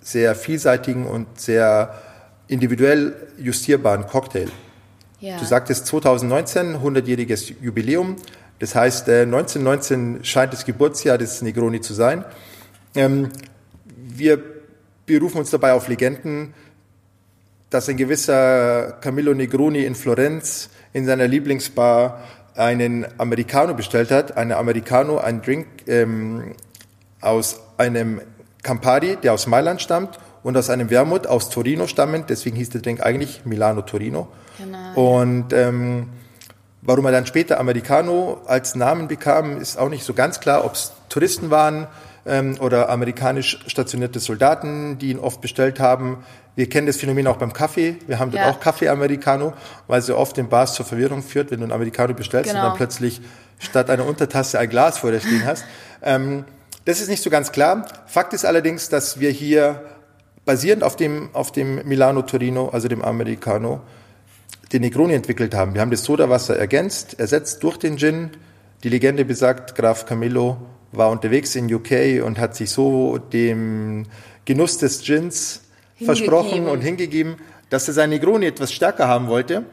sehr 0.00 0.34
vielseitigen 0.34 1.06
und 1.06 1.38
sehr 1.38 1.94
individuell 2.48 3.14
justierbaren 3.38 4.06
Cocktail. 4.06 4.48
Ja. 5.20 5.38
Du 5.38 5.44
sagtest 5.44 5.86
2019, 5.86 6.76
100-jähriges 6.76 7.54
Jubiläum. 7.60 8.16
Das 8.58 8.74
heißt, 8.74 9.08
äh, 9.08 9.22
1919 9.22 10.24
scheint 10.24 10.52
das 10.52 10.64
Geburtsjahr 10.64 11.18
des 11.18 11.42
Negroni 11.42 11.80
zu 11.80 11.92
sein. 11.92 12.24
Ähm, 12.94 13.28
wir 13.84 14.42
berufen 15.06 15.38
uns 15.38 15.50
dabei 15.50 15.72
auf 15.72 15.88
Legenden, 15.88 16.54
dass 17.70 17.88
ein 17.88 17.96
gewisser 17.96 18.98
Camillo 19.00 19.32
Negroni 19.32 19.84
in 19.84 19.94
Florenz 19.94 20.70
in 20.92 21.06
seiner 21.06 21.28
Lieblingsbar 21.28 22.20
einen 22.56 23.06
Americano 23.18 23.74
bestellt 23.74 24.10
hat. 24.10 24.36
Eine 24.36 24.56
Americano, 24.56 25.18
ein 25.18 25.40
Drink 25.40 25.66
ähm, 25.86 26.54
aus 27.20 27.60
einem 27.78 28.20
Campari, 28.62 29.16
der 29.22 29.32
aus 29.32 29.46
Mailand 29.46 29.80
stammt, 29.80 30.18
und 30.42 30.56
aus 30.56 30.70
einem 30.70 30.90
Wermut 30.90 31.26
aus 31.26 31.50
Torino 31.50 31.86
stammend. 31.86 32.30
Deswegen 32.30 32.56
hieß 32.56 32.70
der 32.70 32.80
Drink 32.80 33.02
eigentlich 33.04 33.44
Milano 33.44 33.82
Torino. 33.82 34.28
Genau. 34.58 35.20
Und 35.20 35.52
ähm, 35.52 36.08
warum 36.82 37.04
er 37.06 37.12
dann 37.12 37.26
später 37.26 37.60
Americano 37.60 38.40
als 38.46 38.74
Namen 38.74 39.06
bekam, 39.06 39.60
ist 39.60 39.78
auch 39.78 39.90
nicht 39.90 40.04
so 40.04 40.14
ganz 40.14 40.40
klar, 40.40 40.64
ob 40.64 40.74
es 40.74 40.92
Touristen 41.08 41.50
waren 41.50 41.86
ähm, 42.26 42.56
oder 42.60 42.88
amerikanisch 42.88 43.60
stationierte 43.66 44.20
Soldaten, 44.20 44.98
die 44.98 45.10
ihn 45.10 45.18
oft 45.18 45.40
bestellt 45.40 45.80
haben. 45.80 46.24
Wir 46.56 46.68
kennen 46.68 46.86
das 46.86 46.96
Phänomen 46.96 47.26
auch 47.26 47.36
beim 47.36 47.52
Kaffee. 47.52 47.96
Wir 48.06 48.18
haben 48.18 48.30
dort 48.30 48.44
ja. 48.44 48.50
auch 48.50 48.60
Kaffee 48.60 48.88
Americano, 48.88 49.52
weil 49.86 50.02
sie 50.02 50.16
oft 50.16 50.36
den 50.36 50.48
Bars 50.48 50.74
zur 50.74 50.84
Verwirrung 50.84 51.22
führt, 51.22 51.50
wenn 51.50 51.58
du 51.58 51.64
einen 51.64 51.72
Americano 51.72 52.14
bestellst 52.14 52.50
genau. 52.50 52.64
und 52.64 52.70
dann 52.70 52.76
plötzlich 52.76 53.20
statt 53.58 53.90
einer 53.90 54.06
Untertasse 54.06 54.58
ein 54.58 54.68
Glas 54.68 54.98
vor 54.98 55.10
dir 55.10 55.20
stehen 55.20 55.44
hast. 55.44 55.64
Ähm, 56.02 56.44
das 56.84 57.00
ist 57.00 57.08
nicht 57.08 57.22
so 57.22 57.30
ganz 57.30 57.52
klar. 57.52 57.86
Fakt 58.06 58.32
ist 58.32 58.44
allerdings, 58.44 58.88
dass 58.88 59.20
wir 59.20 59.30
hier 59.30 59.84
basierend 60.44 60.82
auf 60.82 60.96
dem, 60.96 61.28
auf 61.34 61.52
dem 61.52 61.86
Milano 61.86 62.22
Torino, 62.22 62.70
also 62.70 62.88
dem 62.88 63.02
Americano, 63.02 63.82
den 64.72 64.82
Negroni 64.82 65.14
entwickelt 65.14 65.54
haben. 65.54 65.74
Wir 65.74 65.80
haben 65.80 65.90
das 65.90 66.04
Sodawasser 66.04 66.56
ergänzt, 66.56 67.18
ersetzt 67.18 67.62
durch 67.62 67.76
den 67.76 67.98
Gin, 67.98 68.30
Die 68.82 68.88
Legende 68.88 69.26
besagt, 69.26 69.74
Graf 69.74 70.06
Camillo 70.06 70.56
war 70.92 71.10
unterwegs 71.10 71.54
in 71.54 71.72
UK 71.72 72.24
und 72.24 72.38
hat 72.38 72.56
sich 72.56 72.70
so 72.70 73.18
dem 73.18 74.06
Genuss 74.44 74.78
des 74.78 75.02
Gins 75.02 75.62
versprochen 76.04 76.66
und 76.66 76.80
hingegeben, 76.80 77.36
dass 77.68 77.86
er 77.88 77.94
seine 77.94 78.14
Negroni 78.14 78.46
etwas 78.46 78.72
stärker 78.72 79.06
haben 79.06 79.28
wollte. 79.28 79.64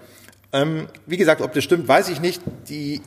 Ähm, 0.53 0.87
wie 1.05 1.17
gesagt, 1.17 1.41
ob 1.41 1.53
das 1.53 1.63
stimmt, 1.63 1.87
weiß 1.87 2.09
ich 2.09 2.21
nicht. 2.21 2.41
Die 2.69 3.01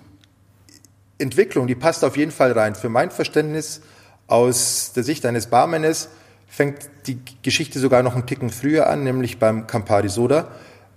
Entwicklung, 1.18 1.66
die 1.66 1.74
passt 1.74 2.04
auf 2.04 2.16
jeden 2.16 2.32
Fall 2.32 2.52
rein. 2.52 2.74
Für 2.74 2.88
mein 2.88 3.10
Verständnis 3.10 3.82
aus 4.26 4.92
der 4.94 5.04
Sicht 5.04 5.24
eines 5.26 5.46
Barmannes 5.46 6.08
fängt 6.48 6.90
die 7.06 7.18
Geschichte 7.42 7.78
sogar 7.78 8.02
noch 8.02 8.14
einen 8.14 8.26
Ticken 8.26 8.50
früher 8.50 8.88
an, 8.88 9.04
nämlich 9.04 9.38
beim 9.38 9.66
Campari 9.66 10.08
Soda. 10.08 10.50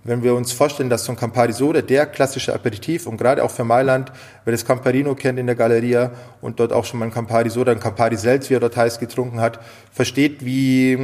Wenn 0.06 0.22
wir 0.22 0.34
uns 0.34 0.52
vorstellen, 0.52 0.90
dass 0.90 1.06
so 1.06 1.12
ein 1.12 1.16
Campari 1.16 1.54
Soda 1.54 1.80
der 1.80 2.04
klassische 2.04 2.54
Aperitif 2.54 3.06
und 3.06 3.16
gerade 3.16 3.42
auch 3.42 3.50
für 3.50 3.64
Mailand, 3.64 4.12
wer 4.44 4.52
das 4.52 4.66
Camparino 4.66 5.14
kennt 5.14 5.38
in 5.38 5.46
der 5.46 5.56
Galeria 5.56 6.10
und 6.42 6.60
dort 6.60 6.74
auch 6.74 6.84
schon 6.84 7.00
mal 7.00 7.06
ein 7.06 7.10
Campari 7.10 7.48
Soda, 7.48 7.72
ein 7.72 7.80
Campari 7.80 8.18
Seltz, 8.18 8.50
wie 8.50 8.54
er 8.54 8.60
dort 8.60 8.76
heiß 8.76 8.98
getrunken 8.98 9.40
hat, 9.40 9.60
versteht, 9.90 10.44
wie 10.44 10.98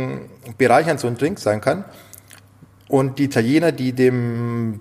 bereichernd 0.58 1.00
so 1.00 1.08
ein 1.08 1.16
Drink 1.16 1.38
sein 1.38 1.62
kann. 1.62 1.86
Und 2.88 3.18
die 3.18 3.24
Italiener, 3.24 3.72
die 3.72 3.94
dem 3.94 4.80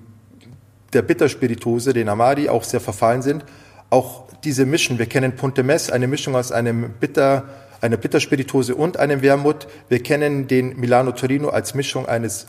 der 0.92 1.02
Bitterspiritose, 1.02 1.94
den 1.94 2.10
Amari, 2.10 2.50
auch 2.50 2.66
sehr 2.66 2.82
verfallen 2.82 3.22
sind, 3.22 3.46
auch 3.90 4.26
diese 4.44 4.66
Mischen, 4.66 5.00
wir 5.00 5.06
kennen 5.06 5.38
Ponte 5.38 5.64
Mess, 5.64 5.90
eine 5.90 6.08
Mischung 6.08 6.36
aus 6.36 6.52
einem 6.52 6.90
Bitter, 7.00 7.46
einer 7.80 7.96
Bitterspiritose 7.96 8.76
und 8.76 8.98
einem 8.98 9.22
Wermut. 9.22 9.68
Wir 9.88 10.04
kennen 10.04 10.48
den 10.48 10.78
Milano 10.78 11.14
Torino 11.14 11.50
als 11.50 11.74
Mischung 11.74 12.06
eines 12.06 12.48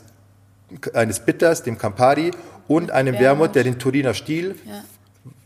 eines 0.93 1.19
Bitters, 1.19 1.63
dem 1.63 1.77
Campari, 1.77 2.31
und 2.67 2.91
einem 2.91 3.13
Wermut, 3.13 3.23
Wermut 3.23 3.55
der 3.55 3.63
den 3.63 3.79
Turiner 3.79 4.13
Stil 4.13 4.55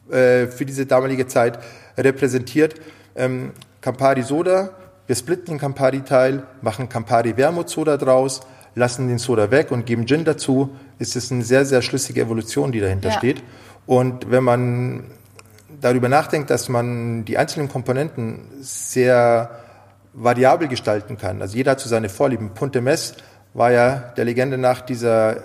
ja. 0.09 0.15
äh, 0.15 0.47
für 0.47 0.65
diese 0.65 0.85
damalige 0.85 1.27
Zeit 1.27 1.59
repräsentiert. 1.97 2.75
Ähm, 3.15 3.51
Campari 3.81 4.23
Soda, 4.23 4.71
wir 5.07 5.15
splitten 5.15 5.55
den 5.55 5.57
Campari-Teil, 5.59 6.43
machen 6.61 6.89
Campari 6.89 7.37
Wermut 7.37 7.69
Soda 7.69 7.97
draus, 7.97 8.41
lassen 8.75 9.07
den 9.07 9.17
Soda 9.17 9.51
weg 9.51 9.71
und 9.71 9.85
geben 9.85 10.05
Gin 10.05 10.25
dazu. 10.25 10.69
Ist 10.99 11.15
es 11.15 11.31
eine 11.31 11.43
sehr, 11.43 11.65
sehr 11.65 11.81
schlüssige 11.81 12.21
Evolution, 12.21 12.71
die 12.71 12.79
dahinter 12.79 13.09
ja. 13.09 13.17
steht. 13.17 13.43
Und 13.85 14.29
wenn 14.29 14.43
man 14.43 15.03
darüber 15.81 16.09
nachdenkt, 16.09 16.49
dass 16.49 16.69
man 16.69 17.25
die 17.25 17.37
einzelnen 17.37 17.69
Komponenten 17.69 18.41
sehr 18.61 19.51
variabel 20.13 20.67
gestalten 20.67 21.17
kann, 21.17 21.41
also 21.41 21.57
jeder 21.57 21.71
hat 21.71 21.79
so 21.79 21.89
seine 21.89 22.09
Vorlieben. 22.09 22.51
Punte 22.51 22.81
Mess 22.81 23.15
war 23.55 23.71
ja 23.71 24.13
der 24.17 24.25
Legende 24.25 24.57
nach 24.57 24.81
dieser, 24.81 25.37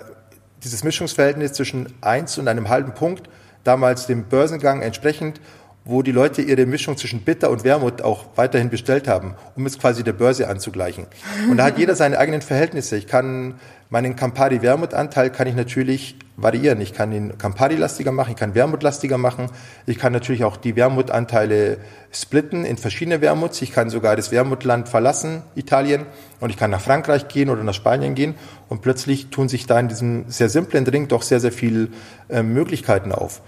dieses 0.63 0.83
Mischungsverhältnis 0.83 1.53
zwischen 1.53 1.91
eins 2.01 2.37
und 2.37 2.47
einem 2.47 2.69
halben 2.69 2.93
Punkt, 2.93 3.29
damals 3.63 4.05
dem 4.05 4.25
Börsengang 4.25 4.81
entsprechend, 4.81 5.39
wo 5.85 6.03
die 6.03 6.11
Leute 6.11 6.41
ihre 6.43 6.65
Mischung 6.67 6.97
zwischen 6.97 7.21
Bitter 7.21 7.49
und 7.49 7.63
Wermut 7.63 8.03
auch 8.03 8.25
weiterhin 8.35 8.69
bestellt 8.69 9.07
haben, 9.07 9.33
um 9.55 9.65
es 9.65 9.79
quasi 9.79 10.03
der 10.03 10.13
Börse 10.13 10.47
anzugleichen. 10.47 11.07
Und 11.49 11.57
da 11.57 11.63
hat 11.63 11.79
jeder 11.79 11.95
seine 11.95 12.19
eigenen 12.19 12.41
Verhältnisse. 12.41 12.97
Ich 12.97 13.07
kann 13.07 13.55
meinen 13.91 14.15
Campari 14.15 14.61
Wermutanteil 14.61 15.29
kann 15.29 15.47
ich 15.47 15.55
natürlich 15.55 16.15
variieren. 16.37 16.79
Ich 16.79 16.93
kann 16.93 17.11
ihn 17.11 17.37
Campari-lastiger 17.37 18.13
machen, 18.13 18.31
ich 18.31 18.37
kann 18.37 18.55
Wermut-lastiger 18.55 19.17
machen. 19.17 19.49
Ich 19.85 19.99
kann 19.99 20.13
natürlich 20.13 20.45
auch 20.45 20.55
die 20.55 20.77
Wermutanteile 20.77 21.77
splitten 22.11 22.63
in 22.63 22.77
verschiedene 22.77 23.19
Wermuts. 23.19 23.61
Ich 23.61 23.73
kann 23.73 23.89
sogar 23.89 24.15
das 24.15 24.31
Wermutland 24.31 24.87
verlassen, 24.87 25.43
Italien, 25.55 26.05
und 26.39 26.49
ich 26.49 26.57
kann 26.57 26.71
nach 26.71 26.79
Frankreich 26.81 27.27
gehen 27.27 27.49
oder 27.49 27.63
nach 27.63 27.73
Spanien 27.73 28.15
gehen. 28.15 28.35
Und 28.69 28.81
plötzlich 28.81 29.29
tun 29.29 29.49
sich 29.49 29.67
da 29.67 29.77
in 29.79 29.89
diesem 29.89 30.29
sehr 30.29 30.49
simplen 30.49 30.85
Drink 30.85 31.09
doch 31.09 31.21
sehr, 31.21 31.41
sehr 31.41 31.51
viele 31.51 31.89
äh, 32.29 32.43
Möglichkeiten 32.43 33.11
auf. 33.11 33.41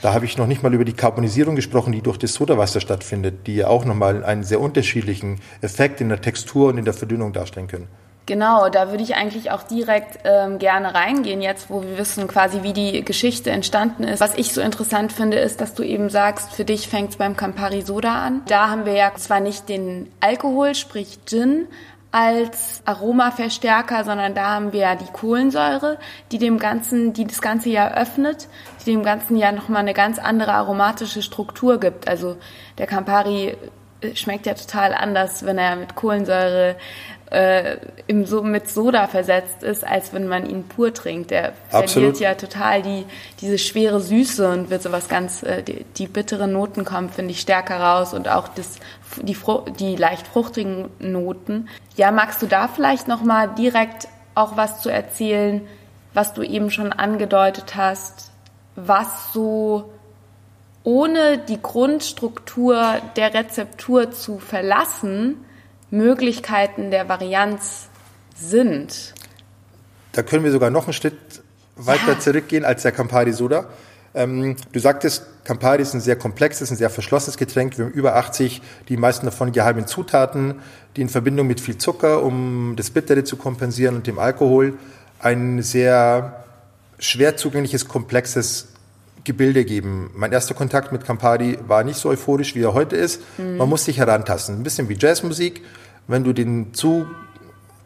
Da 0.00 0.14
habe 0.14 0.24
ich 0.24 0.38
noch 0.38 0.46
nicht 0.46 0.62
mal 0.62 0.72
über 0.72 0.86
die 0.86 0.94
Karbonisierung 0.94 1.54
gesprochen, 1.54 1.92
die 1.92 2.00
durch 2.00 2.18
das 2.18 2.32
Sodawasser 2.32 2.80
stattfindet, 2.80 3.46
die 3.46 3.56
ja 3.56 3.68
auch 3.68 3.84
nochmal 3.84 4.24
einen 4.24 4.42
sehr 4.42 4.60
unterschiedlichen 4.60 5.40
Effekt 5.60 6.00
in 6.00 6.08
der 6.08 6.22
Textur 6.22 6.70
und 6.70 6.78
in 6.78 6.84
der 6.86 6.94
Verdünnung 6.94 7.34
darstellen 7.34 7.66
können. 7.66 7.88
Genau, 8.26 8.68
da 8.68 8.90
würde 8.90 9.04
ich 9.04 9.14
eigentlich 9.14 9.52
auch 9.52 9.62
direkt 9.62 10.18
ähm, 10.24 10.58
gerne 10.58 10.94
reingehen, 10.94 11.40
jetzt 11.40 11.70
wo 11.70 11.82
wir 11.82 11.96
wissen 11.96 12.26
quasi, 12.26 12.64
wie 12.64 12.72
die 12.72 13.04
Geschichte 13.04 13.52
entstanden 13.52 14.02
ist. 14.02 14.20
Was 14.20 14.34
ich 14.34 14.52
so 14.52 14.60
interessant 14.60 15.12
finde, 15.12 15.38
ist, 15.38 15.60
dass 15.60 15.74
du 15.74 15.84
eben 15.84 16.10
sagst, 16.10 16.52
für 16.52 16.64
dich 16.64 16.88
fängt 16.88 17.10
es 17.10 17.16
beim 17.16 17.36
Campari 17.36 17.82
Soda 17.82 18.26
an. 18.26 18.42
Da 18.48 18.68
haben 18.68 18.84
wir 18.84 18.94
ja 18.94 19.14
zwar 19.14 19.38
nicht 19.38 19.68
den 19.68 20.10
Alkohol, 20.20 20.74
sprich 20.74 21.20
Gin, 21.24 21.68
als 22.10 22.82
Aromaverstärker, 22.84 24.02
sondern 24.02 24.34
da 24.34 24.54
haben 24.54 24.72
wir 24.72 24.80
ja 24.80 24.94
die 24.96 25.12
Kohlensäure, 25.12 25.98
die 26.32 26.38
dem 26.38 26.58
Ganzen, 26.58 27.12
die 27.12 27.26
das 27.26 27.40
Ganze 27.40 27.68
ja 27.68 27.94
öffnet, 27.94 28.48
die 28.80 28.90
dem 28.92 29.04
Ganzen 29.04 29.36
ja 29.36 29.52
nochmal 29.52 29.82
eine 29.82 29.94
ganz 29.94 30.18
andere 30.18 30.54
aromatische 30.54 31.22
Struktur 31.22 31.78
gibt. 31.78 32.08
Also 32.08 32.38
der 32.78 32.86
Campari 32.86 33.56
äh, 34.00 34.16
schmeckt 34.16 34.46
ja 34.46 34.54
total 34.54 34.94
anders, 34.94 35.44
wenn 35.44 35.58
er 35.58 35.76
mit 35.76 35.94
Kohlensäure 35.94 36.76
äh, 37.30 37.76
im, 38.06 38.24
so, 38.24 38.42
mit 38.42 38.70
Soda 38.70 39.08
versetzt 39.08 39.62
ist, 39.62 39.84
als 39.84 40.12
wenn 40.12 40.28
man 40.28 40.48
ihn 40.48 40.64
pur 40.64 40.94
trinkt. 40.94 41.30
Der 41.30 41.52
verliert 41.68 42.20
ja 42.20 42.34
total 42.34 42.82
die, 42.82 43.04
diese 43.40 43.58
schwere 43.58 44.00
Süße 44.00 44.48
und 44.48 44.70
wird 44.70 44.82
sowas 44.82 45.08
ganz, 45.08 45.42
äh, 45.42 45.62
die, 45.62 45.84
die 45.96 46.06
bitteren 46.06 46.52
Noten 46.52 46.84
kommen, 46.84 47.10
finde 47.10 47.32
ich, 47.32 47.40
stärker 47.40 47.80
raus 47.80 48.14
und 48.14 48.28
auch 48.28 48.48
das, 48.48 48.78
die, 49.22 49.36
die 49.78 49.96
leicht 49.96 50.26
fruchtigen 50.28 50.88
Noten. 50.98 51.68
Ja, 51.96 52.10
magst 52.12 52.42
du 52.42 52.46
da 52.46 52.68
vielleicht 52.68 53.08
nochmal 53.08 53.48
direkt 53.56 54.08
auch 54.34 54.56
was 54.56 54.82
zu 54.82 54.90
erzählen, 54.90 55.66
was 56.14 56.32
du 56.32 56.42
eben 56.42 56.70
schon 56.70 56.92
angedeutet 56.92 57.74
hast, 57.74 58.30
was 58.76 59.32
so 59.32 59.90
ohne 60.84 61.38
die 61.38 61.60
Grundstruktur 61.60 63.00
der 63.16 63.34
Rezeptur 63.34 64.12
zu 64.12 64.38
verlassen, 64.38 65.44
Möglichkeiten 65.96 66.90
der 66.90 67.08
Varianz 67.08 67.88
sind. 68.36 69.14
Da 70.12 70.22
können 70.22 70.44
wir 70.44 70.52
sogar 70.52 70.70
noch 70.70 70.84
einen 70.84 70.92
Schritt 70.92 71.42
weiter 71.76 72.12
ja. 72.12 72.18
zurückgehen 72.18 72.64
als 72.64 72.82
der 72.82 72.92
Campari 72.92 73.32
Soda. 73.32 73.66
Ähm, 74.14 74.56
du 74.72 74.80
sagtest, 74.80 75.26
Campari 75.44 75.82
ist 75.82 75.92
ein 75.94 76.00
sehr 76.00 76.16
komplexes, 76.16 76.70
ein 76.70 76.76
sehr 76.76 76.88
verschlossenes 76.88 77.36
Getränk. 77.36 77.76
Wir 77.76 77.84
haben 77.84 77.92
über 77.92 78.16
80, 78.16 78.62
die 78.88 78.96
meisten 78.96 79.26
davon 79.26 79.52
geheimen 79.52 79.86
Zutaten, 79.86 80.56
die 80.96 81.02
in 81.02 81.10
Verbindung 81.10 81.46
mit 81.46 81.60
viel 81.60 81.76
Zucker, 81.76 82.22
um 82.22 82.74
das 82.76 82.90
Bittere 82.90 83.24
zu 83.24 83.36
kompensieren 83.36 83.94
und 83.96 84.06
dem 84.06 84.18
Alkohol, 84.18 84.78
ein 85.18 85.62
sehr 85.62 86.44
schwer 86.98 87.36
zugängliches, 87.36 87.88
komplexes 87.88 88.68
Gebilde 89.24 89.64
geben. 89.64 90.10
Mein 90.14 90.32
erster 90.32 90.54
Kontakt 90.54 90.92
mit 90.92 91.04
Campari 91.04 91.58
war 91.66 91.84
nicht 91.84 91.98
so 91.98 92.08
euphorisch, 92.08 92.54
wie 92.54 92.62
er 92.62 92.72
heute 92.72 92.96
ist. 92.96 93.20
Mhm. 93.36 93.58
Man 93.58 93.68
muss 93.68 93.84
sich 93.84 93.98
herantasten. 93.98 94.56
Ein 94.56 94.62
bisschen 94.62 94.88
wie 94.88 94.96
Jazzmusik. 94.98 95.62
Wenn 96.06 96.24
du 96.24 96.32
den, 96.32 96.74
Zu, 96.74 97.06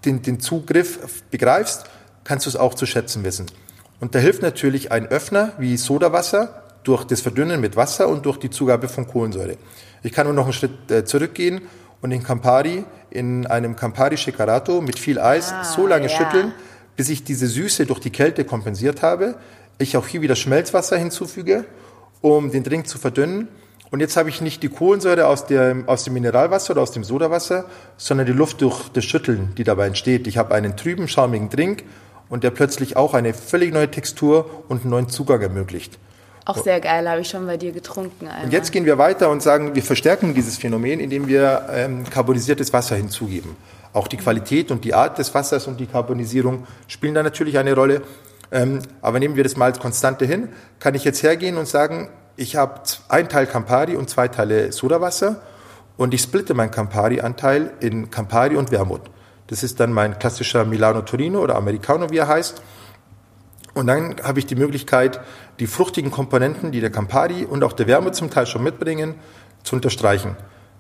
den, 0.05 0.23
den 0.23 0.41
Zugriff 0.41 1.23
begreifst, 1.31 1.85
kannst 2.25 2.47
du 2.47 2.51
es 2.51 2.57
auch 2.57 2.75
zu 2.75 2.87
schätzen 2.87 3.25
wissen. 3.25 3.47
Und 4.01 4.15
da 4.15 4.19
hilft 4.19 4.43
natürlich 4.43 4.93
ein 4.93 5.07
Öffner 5.07 5.53
wie 5.59 5.77
Sodawasser 5.77 6.63
durch 6.85 7.05
das 7.05 7.21
Verdünnen 7.21 7.61
mit 7.61 7.77
Wasser 7.77 8.09
und 8.09 8.25
durch 8.27 8.39
die 8.39 8.51
Zugabe 8.51 8.89
von 8.89 9.07
Kohlensäure. 9.07 9.57
Ich 10.03 10.13
kann 10.13 10.27
nur 10.27 10.35
noch 10.35 10.45
einen 10.45 10.53
Schritt 10.53 10.91
äh, 10.91 11.05
zurückgehen 11.05 11.63
und 12.01 12.11
den 12.11 12.23
Campari 12.23 12.85
in 13.11 13.47
einem 13.47 13.77
Campari 13.77 14.17
Shikarato 14.17 14.81
mit 14.81 14.99
viel 14.99 15.19
Eis 15.19 15.53
ah, 15.53 15.65
so 15.65 15.87
lange 15.87 16.09
ja. 16.09 16.17
schütteln, 16.17 16.53
bis 16.97 17.11
ich 17.11 17.25
diese 17.25 17.47
Süße 17.47 17.85
durch 17.85 18.01
die 18.01 18.11
Kälte 18.11 18.45
kompensiert 18.45 19.03
habe 19.03 19.37
ich 19.81 19.97
auch 19.97 20.07
hier 20.07 20.21
wieder 20.21 20.37
Schmelzwasser 20.37 20.97
hinzufüge, 20.97 21.65
um 22.21 22.51
den 22.51 22.63
Drink 22.63 22.87
zu 22.87 22.99
verdünnen. 22.99 23.49
Und 23.91 24.01
jetzt 24.01 24.17
habe 24.17 24.29
ich 24.29 24.41
nicht 24.41 24.63
die 24.63 24.69
Kohlensäure 24.69 25.27
aus, 25.27 25.47
der, 25.47 25.77
aus 25.87 26.05
dem 26.05 26.15
Mineralwasser 26.15 26.73
oder 26.73 26.83
aus 26.83 26.93
dem 26.93 27.03
Sodawasser, 27.03 27.65
sondern 27.97 28.27
die 28.27 28.33
Luft 28.33 28.61
durch 28.61 28.89
das 28.91 29.05
Schütteln, 29.05 29.53
die 29.57 29.65
dabei 29.65 29.89
entsteht. 29.89 30.29
Ich 30.29 30.39
habe 30.39 30.55
einen 30.55 30.77
trüben, 30.77 31.09
schaumigen 31.09 31.51
Drink 31.51 31.83
und 32.29 32.45
der 32.45 32.51
plötzlich 32.51 32.97
auch 32.97 33.15
eine 33.15 33.35
völlig 33.35 33.73
neue 33.73 33.91
Textur 33.91 34.65
und 34.69 34.83
einen 34.83 34.91
neuen 34.91 35.09
Zugang 35.09 35.41
ermöglicht. 35.41 35.99
Auch 36.47 36.59
sehr 36.59 36.81
geil, 36.81 37.09
habe 37.09 37.21
ich 37.21 37.29
schon 37.29 37.47
bei 37.47 37.57
dir 37.57 37.73
getrunken. 37.73 38.27
Einmal. 38.27 38.45
Und 38.45 38.53
jetzt 38.53 38.73
gehen 38.73 38.85
wir 38.85 38.97
weiter 38.97 39.29
und 39.29 39.43
sagen, 39.43 39.75
wir 39.75 39.83
verstärken 39.83 40.35
dieses 40.35 40.57
Phänomen, 40.57 41.01
indem 41.01 41.29
wir 41.29 41.67
ähm, 41.73 42.05
carbonisiertes 42.09 42.73
Wasser 42.73 42.97
hinzugeben. 42.97 43.57
Auch 43.93 44.09
die 44.09 44.17
Qualität 44.17 44.71
und 44.71 44.85
die 44.85 44.95
Art 44.95 45.19
des 45.19 45.35
Wassers 45.35 45.67
und 45.67 45.79
die 45.79 45.87
Carbonisierung 45.87 46.67
spielen 46.87 47.15
da 47.15 47.23
natürlich 47.23 47.59
eine 47.59 47.75
Rolle. 47.75 48.03
Ähm, 48.53 48.81
aber 49.03 49.19
nehmen 49.19 49.37
wir 49.37 49.45
das 49.45 49.57
mal 49.57 49.67
als 49.67 49.79
Konstante 49.79 50.25
hin, 50.25 50.49
kann 50.79 50.95
ich 50.95 51.05
jetzt 51.05 51.23
hergehen 51.23 51.57
und 51.57 51.69
sagen, 51.69 52.09
ich 52.37 52.57
habe 52.57 52.81
ein 53.09 53.29
Teil 53.29 53.47
Campari 53.47 53.97
und 53.97 54.09
zwei 54.09 54.29
Teile 54.29 54.73
Sodawasser 54.73 55.43
und 55.97 56.15
ich 56.15 56.23
splitte 56.23 56.55
meinen 56.55 56.71
Campari-Anteil 56.71 57.73
in 57.81 58.11
Campari 58.11 58.57
und 58.57 58.71
Wermut. 58.71 59.03
Das 59.49 59.63
ist 59.63 59.81
dann 59.81 59.93
mein 59.93 60.19
klassischer 60.19 60.65
Milano 60.65 61.03
Torino 61.03 61.41
oder 61.41 61.57
Americano, 61.57 62.11
wie 62.11 62.19
er 62.19 62.29
heißt. 62.29 62.63
Und 63.75 63.87
dann 63.87 64.17
habe 64.23 64.39
ich 64.39 64.47
die 64.47 64.57
Möglichkeit, 64.57 65.21
die 65.59 65.67
fruchtigen 65.67 66.11
Komponenten, 66.11 66.73
die 66.73 66.81
der 66.81 66.91
Campari 66.91 67.45
und 67.45 67.63
auch 67.65 67.73
der 67.73 67.87
Wermut 67.87 68.15
zum 68.15 68.31
Teil 68.31 68.47
schon 68.47 68.63
mitbringen, 68.63 69.15
zu 69.63 69.77
unterstreichen. 69.77 70.37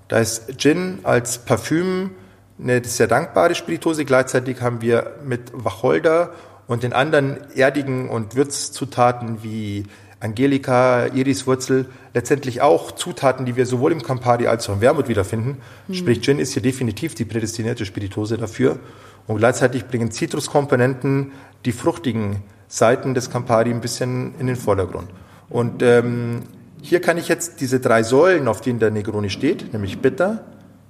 Da 0.08 0.18
ist 0.18 0.58
Gin 0.58 1.00
als 1.04 1.38
Parfüm 1.38 2.12
eine 2.60 2.84
sehr 2.84 3.06
dankbare 3.06 3.54
Spiritose. 3.54 4.04
Gleichzeitig 4.04 4.60
haben 4.60 4.80
wir 4.80 5.16
mit 5.24 5.50
Wacholder 5.52 6.32
und 6.66 6.82
den 6.82 6.92
anderen 6.92 7.38
erdigen 7.54 8.08
und 8.08 8.36
Würzzutaten 8.36 9.42
wie 9.42 9.84
Angelika, 10.20 11.06
Iriswurzel, 11.06 11.86
letztendlich 12.12 12.60
auch 12.60 12.92
Zutaten, 12.92 13.46
die 13.46 13.56
wir 13.56 13.64
sowohl 13.64 13.92
im 13.92 14.02
Campari 14.02 14.46
als 14.46 14.68
auch 14.68 14.74
im 14.74 14.82
Wermut 14.82 15.08
wiederfinden. 15.08 15.58
Mhm. 15.88 15.94
Sprich, 15.94 16.20
Gin 16.20 16.38
ist 16.38 16.52
hier 16.52 16.62
definitiv 16.62 17.14
die 17.14 17.24
prädestinierte 17.24 17.86
Spirituose 17.86 18.36
dafür. 18.36 18.78
Und 19.26 19.38
gleichzeitig 19.38 19.86
bringen 19.86 20.10
Zitruskomponenten 20.10 21.32
die 21.64 21.72
fruchtigen 21.72 22.42
Seiten 22.68 23.14
des 23.14 23.30
Campari 23.30 23.70
ein 23.70 23.80
bisschen 23.80 24.34
in 24.38 24.46
den 24.46 24.56
Vordergrund. 24.56 25.08
Und 25.48 25.82
ähm, 25.82 26.42
hier 26.82 27.00
kann 27.00 27.18
ich 27.18 27.28
jetzt 27.28 27.60
diese 27.60 27.80
drei 27.80 28.02
Säulen, 28.02 28.46
auf 28.46 28.60
denen 28.60 28.78
der 28.78 28.90
Negroni 28.90 29.30
steht, 29.30 29.72
nämlich 29.72 30.00
Bitter, 30.00 30.44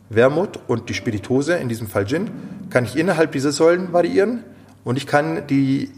Wermut 0.08 0.58
und 0.66 0.88
die 0.88 0.94
Spirituose, 0.94 1.54
in 1.54 1.68
diesem 1.68 1.86
Fall 1.86 2.04
Gin, 2.06 2.30
kann 2.68 2.84
ich 2.84 2.96
innerhalb 2.96 3.32
dieser 3.32 3.52
Säulen 3.52 3.92
variieren 3.92 4.44
und 4.84 4.96
ich 4.96 5.06
kann 5.06 5.46
die, 5.48 5.90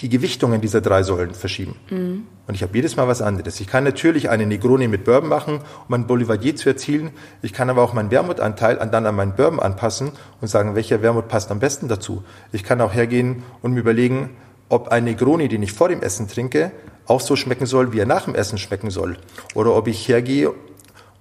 die 0.00 0.08
Gewichtungen 0.08 0.60
dieser 0.60 0.80
drei 0.80 1.02
Säulen 1.02 1.32
verschieben. 1.32 1.76
Mhm. 1.90 2.26
Und 2.46 2.54
ich 2.54 2.62
habe 2.62 2.74
jedes 2.74 2.96
Mal 2.96 3.08
was 3.08 3.22
anderes. 3.22 3.60
Ich 3.60 3.66
kann 3.66 3.82
natürlich 3.82 4.30
eine 4.30 4.46
Negroni 4.46 4.86
mit 4.86 5.04
Bourbon 5.04 5.28
machen, 5.28 5.54
um 5.56 5.62
mein 5.88 6.06
Boulevardier 6.06 6.54
zu 6.54 6.68
erzielen. 6.68 7.10
Ich 7.42 7.52
kann 7.52 7.68
aber 7.70 7.82
auch 7.82 7.92
meinen 7.92 8.10
Wermutanteil 8.10 8.76
dann 8.76 9.06
an 9.06 9.16
meinen 9.16 9.34
Bourbon 9.34 9.58
anpassen 9.58 10.12
und 10.40 10.48
sagen, 10.48 10.76
welcher 10.76 11.02
Wermut 11.02 11.28
passt 11.28 11.50
am 11.50 11.58
besten 11.58 11.88
dazu. 11.88 12.22
Ich 12.52 12.62
kann 12.62 12.80
auch 12.80 12.94
hergehen 12.94 13.42
und 13.62 13.72
mir 13.72 13.80
überlegen, 13.80 14.30
ob 14.68 14.88
ein 14.88 15.04
Negroni, 15.04 15.48
den 15.48 15.62
ich 15.62 15.72
vor 15.72 15.88
dem 15.88 16.02
Essen 16.02 16.28
trinke, 16.28 16.70
auch 17.06 17.20
so 17.20 17.36
schmecken 17.36 17.66
soll, 17.66 17.92
wie 17.92 17.98
er 17.98 18.06
nach 18.06 18.24
dem 18.24 18.34
Essen 18.34 18.58
schmecken 18.58 18.90
soll. 18.90 19.16
Oder 19.54 19.74
ob 19.74 19.88
ich 19.88 20.08
hergehe 20.08 20.52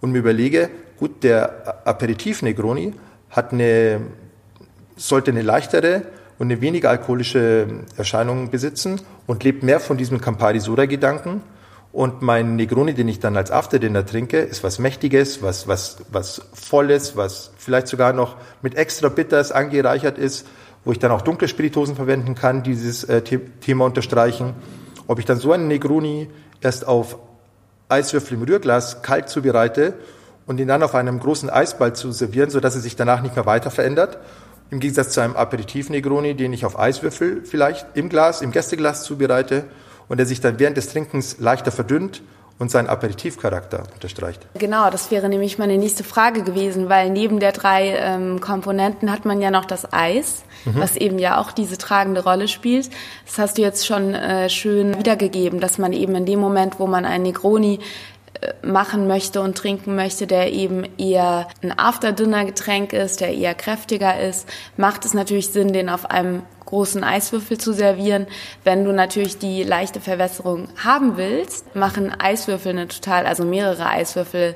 und 0.01 0.11
mir 0.11 0.19
überlege, 0.19 0.69
gut, 0.97 1.23
der 1.23 1.87
Aperitif 1.87 2.41
Negroni 2.41 2.93
hat 3.29 3.51
eine, 3.51 4.01
sollte 4.95 5.31
eine 5.31 5.41
leichtere 5.41 6.03
und 6.37 6.47
eine 6.51 6.61
weniger 6.61 6.89
alkoholische 6.89 7.67
Erscheinung 7.97 8.49
besitzen 8.49 9.01
und 9.27 9.43
lebt 9.43 9.63
mehr 9.63 9.79
von 9.79 9.97
diesem 9.97 10.19
Campari 10.19 10.59
Soda 10.59 10.85
Gedanken. 10.85 11.41
Und 11.91 12.21
mein 12.21 12.57
Negroni, 12.57 12.93
den 12.93 13.07
ich 13.07 13.19
dann 13.19 13.37
als 13.37 13.51
Afterdinner 13.51 14.05
trinke, 14.05 14.39
ist 14.39 14.63
was 14.63 14.79
Mächtiges, 14.79 15.41
was, 15.41 15.67
was, 15.69 15.97
was 16.11 16.41
Volles, 16.53 17.15
was 17.15 17.51
vielleicht 17.57 17.87
sogar 17.87 18.11
noch 18.11 18.35
mit 18.61 18.75
extra 18.75 19.07
Bitters 19.07 19.53
angereichert 19.53 20.17
ist, 20.17 20.45
wo 20.83 20.91
ich 20.91 20.99
dann 20.99 21.11
auch 21.11 21.21
dunkle 21.21 21.47
Spiritosen 21.47 21.95
verwenden 21.95 22.35
kann, 22.35 22.63
dieses 22.63 23.05
äh, 23.05 23.21
Thema 23.21 23.85
unterstreichen. 23.85 24.53
Ob 25.07 25.19
ich 25.19 25.25
dann 25.25 25.37
so 25.37 25.53
einen 25.53 25.69
Negroni 25.69 26.29
erst 26.59 26.85
auf 26.85 27.17
Eiswürfel 27.87 28.37
im 28.37 28.43
Rührglas 28.43 29.01
kalt 29.01 29.29
zubereite 29.29 29.93
und 30.45 30.59
ihn 30.59 30.67
dann 30.67 30.83
auf 30.83 30.95
einem 30.95 31.19
großen 31.19 31.49
Eisball 31.49 31.93
zu 31.93 32.11
servieren, 32.11 32.49
sodass 32.49 32.75
er 32.75 32.81
sich 32.81 32.95
danach 32.95 33.21
nicht 33.21 33.35
mehr 33.35 33.45
weiter 33.45 33.71
verändert. 33.71 34.17
Im 34.71 34.79
Gegensatz 34.79 35.11
zu 35.11 35.21
einem 35.21 35.35
Aperitif-Negroni, 35.35 36.33
den 36.33 36.53
ich 36.53 36.65
auf 36.65 36.77
Eiswürfel 36.79 37.43
vielleicht 37.45 37.85
im 37.93 38.09
Glas, 38.09 38.41
im 38.41 38.51
Gästeglas 38.51 39.03
zubereite 39.03 39.65
und 40.07 40.17
der 40.17 40.25
sich 40.25 40.41
dann 40.41 40.59
während 40.59 40.77
des 40.77 40.89
Trinkens 40.89 41.37
leichter 41.39 41.71
verdünnt 41.71 42.21
und 42.57 42.71
seinen 42.71 42.87
Aperitivcharakter 42.87 43.83
unterstreicht. 43.93 44.47
Genau, 44.57 44.89
das 44.89 45.11
wäre 45.11 45.27
nämlich 45.27 45.57
meine 45.57 45.77
nächste 45.77 46.05
Frage 46.05 46.41
gewesen, 46.41 46.87
weil 46.87 47.09
neben 47.09 47.41
der 47.41 47.51
drei 47.51 47.95
ähm, 47.97 48.39
Komponenten 48.39 49.11
hat 49.11 49.25
man 49.25 49.41
ja 49.41 49.51
noch 49.51 49.65
das 49.65 49.91
Eis, 49.91 50.43
mhm. 50.63 50.79
was 50.79 50.95
eben 50.95 51.19
ja 51.19 51.37
auch 51.39 51.51
diese 51.51 51.77
tragende 51.77 52.23
Rolle 52.23 52.47
spielt. 52.47 52.89
Das 53.25 53.37
hast 53.37 53.57
du 53.57 53.61
jetzt 53.61 53.85
schon 53.85 54.13
äh, 54.13 54.49
schön 54.49 54.97
wiedergegeben, 54.97 55.59
dass 55.59 55.77
man 55.77 55.91
eben 55.91 56.15
in 56.15 56.25
dem 56.25 56.39
Moment, 56.39 56.79
wo 56.79 56.87
man 56.87 57.03
einen 57.03 57.23
Negroni 57.23 57.79
machen 58.61 59.07
möchte 59.07 59.41
und 59.41 59.57
trinken 59.57 59.95
möchte, 59.95 60.27
der 60.27 60.51
eben 60.51 60.83
eher 60.97 61.47
ein 61.61 61.77
After-Dinner-Getränk 61.77 62.93
ist, 62.93 63.21
der 63.21 63.33
eher 63.33 63.55
kräftiger 63.55 64.19
ist, 64.19 64.47
macht 64.77 65.05
es 65.05 65.13
natürlich 65.13 65.49
Sinn, 65.49 65.73
den 65.73 65.89
auf 65.89 66.09
einem 66.09 66.43
großen 66.65 67.03
Eiswürfel 67.03 67.57
zu 67.57 67.73
servieren. 67.73 68.27
Wenn 68.63 68.83
du 68.83 68.91
natürlich 68.91 69.37
die 69.37 69.63
leichte 69.63 70.01
Verwässerung 70.01 70.67
haben 70.83 71.17
willst, 71.17 71.75
machen 71.75 72.11
Eiswürfel 72.11 72.71
eine 72.71 72.87
total, 72.87 73.25
also 73.25 73.45
mehrere 73.45 73.87
Eiswürfel 73.87 74.55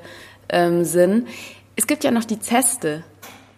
ähm, 0.49 0.83
Sinn. 0.83 1.27
Es 1.75 1.87
gibt 1.87 2.03
ja 2.03 2.11
noch 2.11 2.25
die 2.25 2.39
Zeste. 2.39 3.03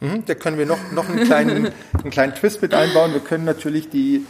Mhm, 0.02 0.26
da 0.26 0.36
können 0.36 0.58
wir 0.58 0.66
noch, 0.66 0.92
noch 0.92 1.08
einen, 1.08 1.24
kleinen, 1.26 1.70
einen 1.94 2.12
kleinen 2.12 2.36
Twist 2.36 2.62
mit 2.62 2.74
einbauen. 2.74 3.14
Wir 3.14 3.22
können 3.22 3.46
natürlich 3.46 3.90
die, 3.90 4.26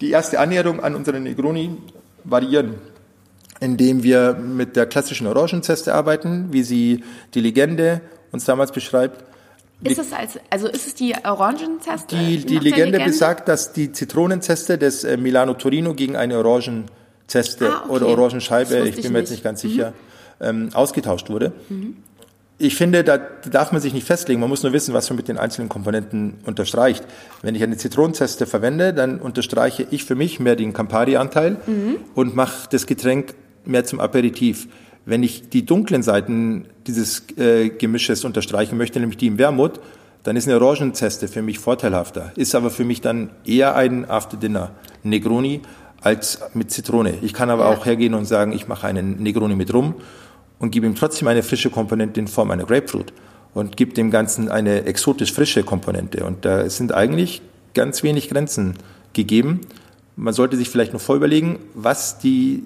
die 0.00 0.10
erste 0.10 0.40
Annäherung 0.40 0.82
an 0.82 0.94
unsere 0.94 1.20
Negroni 1.20 1.76
variieren, 2.24 2.74
indem 3.60 4.02
wir 4.02 4.34
mit 4.34 4.74
der 4.74 4.86
klassischen 4.86 5.26
Orangenzeste 5.26 5.94
arbeiten, 5.94 6.48
wie 6.50 6.62
sie 6.62 7.04
die 7.34 7.40
Legende 7.40 8.00
uns 8.32 8.44
damals 8.46 8.72
beschreibt. 8.72 9.24
Ist 9.82 9.98
es 9.98 10.12
als, 10.12 10.38
also 10.50 10.68
ist 10.68 10.86
es 10.86 10.94
die 10.94 11.14
Orangenzeste? 11.24 12.16
Die, 12.16 12.38
die 12.38 12.58
Legende, 12.58 12.98
Legende, 12.98 13.04
besagt, 13.04 13.48
dass 13.48 13.72
die 13.72 13.92
Zitronenzeste 13.92 14.76
des 14.76 15.04
äh, 15.04 15.16
Milano 15.16 15.54
Torino 15.54 15.94
gegen 15.94 16.16
eine 16.16 16.36
Orangenzeste 16.36 17.70
ah, 17.70 17.82
okay. 17.84 17.92
oder 17.92 18.06
Orangenscheibe, 18.08 18.88
ich 18.88 18.96
bin 18.96 19.04
mir 19.04 19.10
nicht. 19.10 19.20
jetzt 19.20 19.30
nicht 19.30 19.44
ganz 19.44 19.60
sicher, 19.62 19.94
mhm. 20.40 20.46
ähm, 20.46 20.68
ausgetauscht 20.74 21.30
wurde. 21.30 21.52
Mhm. 21.70 21.96
Ich 22.58 22.76
finde, 22.76 23.04
da 23.04 23.16
darf 23.16 23.72
man 23.72 23.80
sich 23.80 23.94
nicht 23.94 24.06
festlegen. 24.06 24.38
Man 24.38 24.50
muss 24.50 24.62
nur 24.62 24.74
wissen, 24.74 24.92
was 24.92 25.08
man 25.08 25.16
mit 25.16 25.28
den 25.28 25.38
einzelnen 25.38 25.70
Komponenten 25.70 26.40
unterstreicht. 26.44 27.02
Wenn 27.40 27.54
ich 27.54 27.62
eine 27.62 27.78
Zitronenzeste 27.78 28.44
verwende, 28.44 28.92
dann 28.92 29.18
unterstreiche 29.18 29.86
ich 29.90 30.04
für 30.04 30.14
mich 30.14 30.40
mehr 30.40 30.56
den 30.56 30.74
Campari-Anteil 30.74 31.56
mhm. 31.66 31.96
und 32.14 32.36
mache 32.36 32.68
das 32.70 32.86
Getränk 32.86 33.32
mehr 33.64 33.84
zum 33.84 34.00
Aperitif. 34.00 34.68
Wenn 35.04 35.22
ich 35.22 35.48
die 35.48 35.64
dunklen 35.64 36.02
Seiten 36.02 36.66
dieses 36.86 37.24
äh, 37.36 37.70
Gemisches 37.70 38.24
unterstreichen 38.24 38.76
möchte, 38.76 39.00
nämlich 39.00 39.18
die 39.18 39.26
im 39.26 39.38
Wermut, 39.38 39.80
dann 40.22 40.36
ist 40.36 40.46
eine 40.46 40.60
Orangenzeste 40.60 41.28
für 41.28 41.42
mich 41.42 41.58
vorteilhafter. 41.58 42.32
Ist 42.36 42.54
aber 42.54 42.70
für 42.70 42.84
mich 42.84 43.00
dann 43.00 43.30
eher 43.44 43.74
ein 43.76 44.08
After-Dinner 44.08 44.72
Negroni 45.02 45.62
als 46.02 46.40
mit 46.54 46.70
Zitrone. 46.70 47.14
Ich 47.22 47.32
kann 47.32 47.50
aber 47.50 47.64
ja. 47.64 47.70
auch 47.70 47.86
hergehen 47.86 48.14
und 48.14 48.26
sagen, 48.26 48.52
ich 48.52 48.68
mache 48.68 48.86
einen 48.86 49.22
Negroni 49.22 49.56
mit 49.56 49.72
Rum 49.72 49.94
und 50.58 50.70
gebe 50.70 50.86
ihm 50.86 50.94
trotzdem 50.94 51.28
eine 51.28 51.42
frische 51.42 51.70
Komponente 51.70 52.20
in 52.20 52.28
Form 52.28 52.50
einer 52.50 52.64
Grapefruit 52.64 53.12
und 53.54 53.76
gebe 53.76 53.94
dem 53.94 54.10
Ganzen 54.10 54.48
eine 54.48 54.84
exotisch 54.84 55.32
frische 55.32 55.62
Komponente. 55.62 56.24
Und 56.24 56.44
da 56.44 56.68
sind 56.68 56.92
eigentlich 56.92 57.42
ganz 57.74 58.02
wenig 58.02 58.28
Grenzen 58.28 58.74
gegeben. 59.12 59.60
Man 60.16 60.34
sollte 60.34 60.56
sich 60.56 60.68
vielleicht 60.68 60.92
noch 60.92 61.00
vorüberlegen, 61.00 61.58
was 61.74 62.18
die 62.18 62.64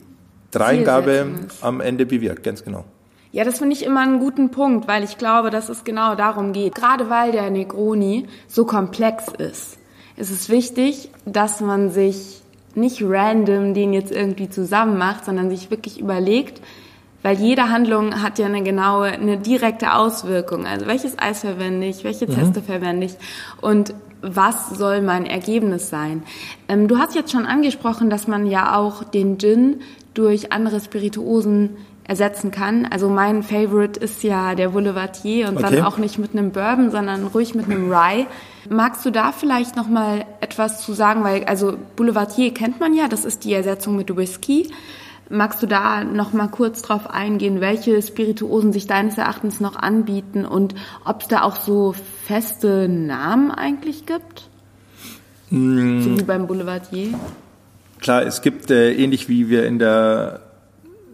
Dreingabe 0.55 1.27
am 1.61 1.81
Ende 1.81 2.07
bewirkt, 2.07 2.43
ganz 2.43 2.65
genau. 2.65 2.85
Ja, 3.33 3.43
das 3.43 3.59
finde 3.59 3.75
ich 3.75 3.85
immer 3.85 4.01
einen 4.01 4.21
guten 4.21 4.51
Punkt, 4.51 4.87
weil 4.87 5.03
ich 5.03 5.19
glaube, 5.19 5.51
dass 5.51 5.69
es 5.69 5.83
genau 5.83 6.15
darum 6.15 6.53
geht. 6.53 6.77
Gerade 6.77 7.11
weil 7.11 7.33
der 7.33 7.51
Negroni 7.51 8.29
so 8.47 8.65
komplex 8.65 9.27
ist, 9.39 9.79
ist 10.17 10.31
es 10.31 10.49
wichtig, 10.49 11.11
dass 11.25 11.61
man 11.61 11.91
sich 11.91 12.43
nicht 12.77 13.03
random 13.03 13.75
den 13.75 13.93
jetzt 13.93 14.13
irgendwie 14.13 14.49
zusammen 14.49 14.99
macht, 14.99 15.25
sondern 15.25 15.51
sich 15.51 15.71
wirklich 15.71 15.99
überlegt, 15.99 16.61
weil 17.23 17.37
jede 17.39 17.71
Handlung 17.71 18.23
hat 18.23 18.39
ja 18.39 18.47
eine 18.47 18.63
genaue, 18.63 19.07
eine 19.07 19.39
direkte 19.39 19.95
Auswirkung. 19.95 20.67
Also 20.67 20.87
welches 20.87 21.19
Eis 21.19 21.41
verwende 21.41 21.87
ich, 21.87 22.05
welche 22.05 22.27
Teste 22.27 22.61
mhm. 22.61 22.65
verwende 22.65 23.07
ich 23.07 23.15
und 23.61 23.95
was 24.25 24.71
soll 24.71 25.03
mein 25.03 25.27
Ergebnis 25.27 25.91
sein? 25.91 26.23
Ähm, 26.69 26.89
du 26.89 26.99
hast 26.99 27.15
jetzt 27.15 27.33
schon 27.33 27.47
angesprochen, 27.47 28.11
dass 28.11 28.27
man 28.27 28.47
ja 28.47 28.77
auch 28.77 29.05
den 29.05 29.39
Gin 29.39 29.81
durch 30.15 30.53
andere 30.53 30.81
Spirituosen 30.81 31.77
ersetzen 32.07 32.51
kann. 32.51 32.87
Also 32.87 33.09
mein 33.09 33.43
Favorite 33.43 33.99
ist 33.99 34.23
ja 34.23 34.55
der 34.55 34.71
Boulevardier 34.71 35.49
und 35.49 35.57
okay. 35.57 35.77
dann 35.77 35.85
auch 35.85 35.97
nicht 35.97 36.19
mit 36.19 36.33
einem 36.33 36.51
Bourbon, 36.51 36.91
sondern 36.91 37.27
ruhig 37.27 37.55
mit 37.55 37.67
einem 37.67 37.91
Rye. 37.91 38.27
Magst 38.69 39.05
du 39.07 39.11
da 39.11 39.33
vielleicht 39.33 39.77
noch 39.77 39.89
mal 39.89 40.25
etwas 40.41 40.83
zu 40.83 40.93
sagen, 40.93 41.25
weil 41.25 41.45
also 41.45 41.77
Boulevardier 41.97 42.53
kennt 42.53 42.79
man 42.79 42.95
ja, 42.95 43.09
das 43.09 43.25
ist 43.25 43.45
die 43.45 43.55
Ersetzung 43.55 43.97
mit 43.97 44.15
Whisky. 44.15 44.71
Magst 45.31 45.63
du 45.63 45.67
da 45.67 46.05
noch 46.05 46.33
mal 46.33 46.49
kurz 46.49 46.83
drauf 46.83 47.09
eingehen, 47.09 47.61
welche 47.61 48.01
Spirituosen 48.03 48.73
sich 48.73 48.87
deines 48.87 49.17
Erachtens 49.17 49.59
noch 49.59 49.77
anbieten 49.77 50.45
und 50.45 50.75
ob 51.05 51.23
es 51.23 51.29
da 51.29 51.43
auch 51.43 51.57
so 51.57 51.95
feste 52.27 52.89
Namen 52.89 53.51
eigentlich 53.51 54.05
gibt? 54.05 54.49
Mm. 55.51 56.01
So 56.03 56.19
wie 56.19 56.25
beim 56.25 56.47
Boulevardier? 56.47 57.19
Klar, 58.01 58.27
es 58.27 58.43
gibt 58.43 58.71
äh, 58.71 58.93
ähnlich 58.93 59.29
wie 59.31 59.49
wir 59.49 59.67
in, 59.67 59.79
der, 59.79 60.41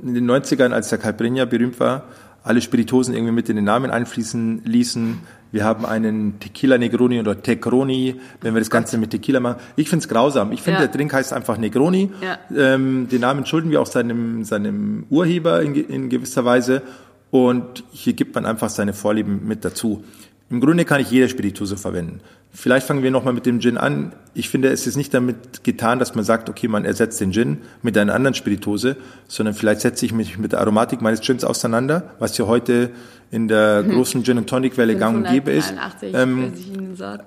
in 0.03 0.15
den 0.15 0.29
90ern, 0.29 0.73
als 0.73 0.89
der 0.89 0.99
Calprennia 0.99 1.45
berühmt 1.45 1.79
war, 1.79 2.05
alle 2.43 2.61
Spiritosen 2.61 3.15
irgendwie 3.15 3.33
mit 3.33 3.49
in 3.49 3.57
den 3.57 3.65
Namen 3.65 3.91
einfließen 3.91 4.63
ließen. 4.65 5.21
Wir 5.53 5.65
haben 5.65 5.85
einen 5.85 6.39
Tequila 6.39 6.79
Negroni 6.79 7.19
oder 7.21 7.41
Tecroni, 7.41 8.21
wenn 8.41 8.55
wir 8.55 8.61
das 8.61 8.71
Ganze 8.71 8.99
mit 8.99 9.11
Tequila 9.11 9.41
machen. 9.41 9.61
Ich 9.77 9.89
finde 9.89 10.05
es 10.05 10.09
grausam. 10.09 10.53
Ich 10.53 10.63
finde, 10.63 10.81
ja. 10.81 10.87
der 10.87 10.95
Drink 10.95 11.13
heißt 11.13 11.33
einfach 11.33 11.59
Negroni. 11.59 12.11
Ja. 12.23 12.39
Ähm, 12.57 13.09
den 13.09 13.21
Namen 13.21 13.47
schulden 13.47 13.71
wir 13.71 13.81
auch 13.81 13.87
seinem, 13.87 14.45
seinem 14.45 15.07
Urheber 15.11 15.63
in, 15.63 15.75
in 15.75 16.09
gewisser 16.09 16.45
Weise. 16.45 16.83
Und 17.31 17.85
hier 17.91 18.13
gibt 18.13 18.35
man 18.35 18.47
einfach 18.47 18.71
seine 18.71 18.93
Vorlieben 18.93 19.47
mit 19.47 19.65
dazu. 19.65 20.05
Im 20.51 20.61
Grunde 20.61 20.85
kann 20.85 21.01
ich 21.01 21.11
jede 21.13 21.29
Spirituose 21.29 21.77
verwenden. 21.77 22.21
Vielleicht 22.53 22.85
fangen 22.85 23.05
wir 23.05 23.13
nochmal 23.13 23.33
mit 23.33 23.47
dem 23.47 23.61
Gin 23.61 23.79
an. 23.79 24.13
Ich 24.35 24.49
finde, 24.49 24.69
es 24.71 24.85
ist 24.89 24.97
nicht 24.97 25.15
damit 25.15 25.63
getan, 25.63 26.01
dass 26.01 26.17
man 26.17 26.25
sagt, 26.25 26.51
okay, 26.51 26.67
man 26.67 26.85
ersetzt 26.85 27.21
den 27.21 27.33
Gin 27.33 27.59
mit 27.83 27.97
einer 27.97 28.13
anderen 28.13 28.35
Spirituose, 28.35 28.97
sondern 29.29 29.55
vielleicht 29.55 29.81
setze 29.81 30.05
ich 30.05 30.13
mich 30.13 30.39
mit 30.39 30.51
der 30.51 30.61
Aromatik 30.61 31.03
meines 31.03 31.21
Gins 31.21 31.45
auseinander, 31.45 32.15
was 32.19 32.37
ja 32.37 32.49
heute 32.49 32.91
in 33.31 33.47
der 33.47 33.83
großen 33.89 34.25
Gin 34.25 34.39
and 34.39 34.51
Tonic 34.51 34.77
Welle 34.77 34.97
gang 34.97 35.19
und 35.19 35.29
gäbe 35.29 35.53
ist. 35.53 35.73
Ähm, 36.03 36.53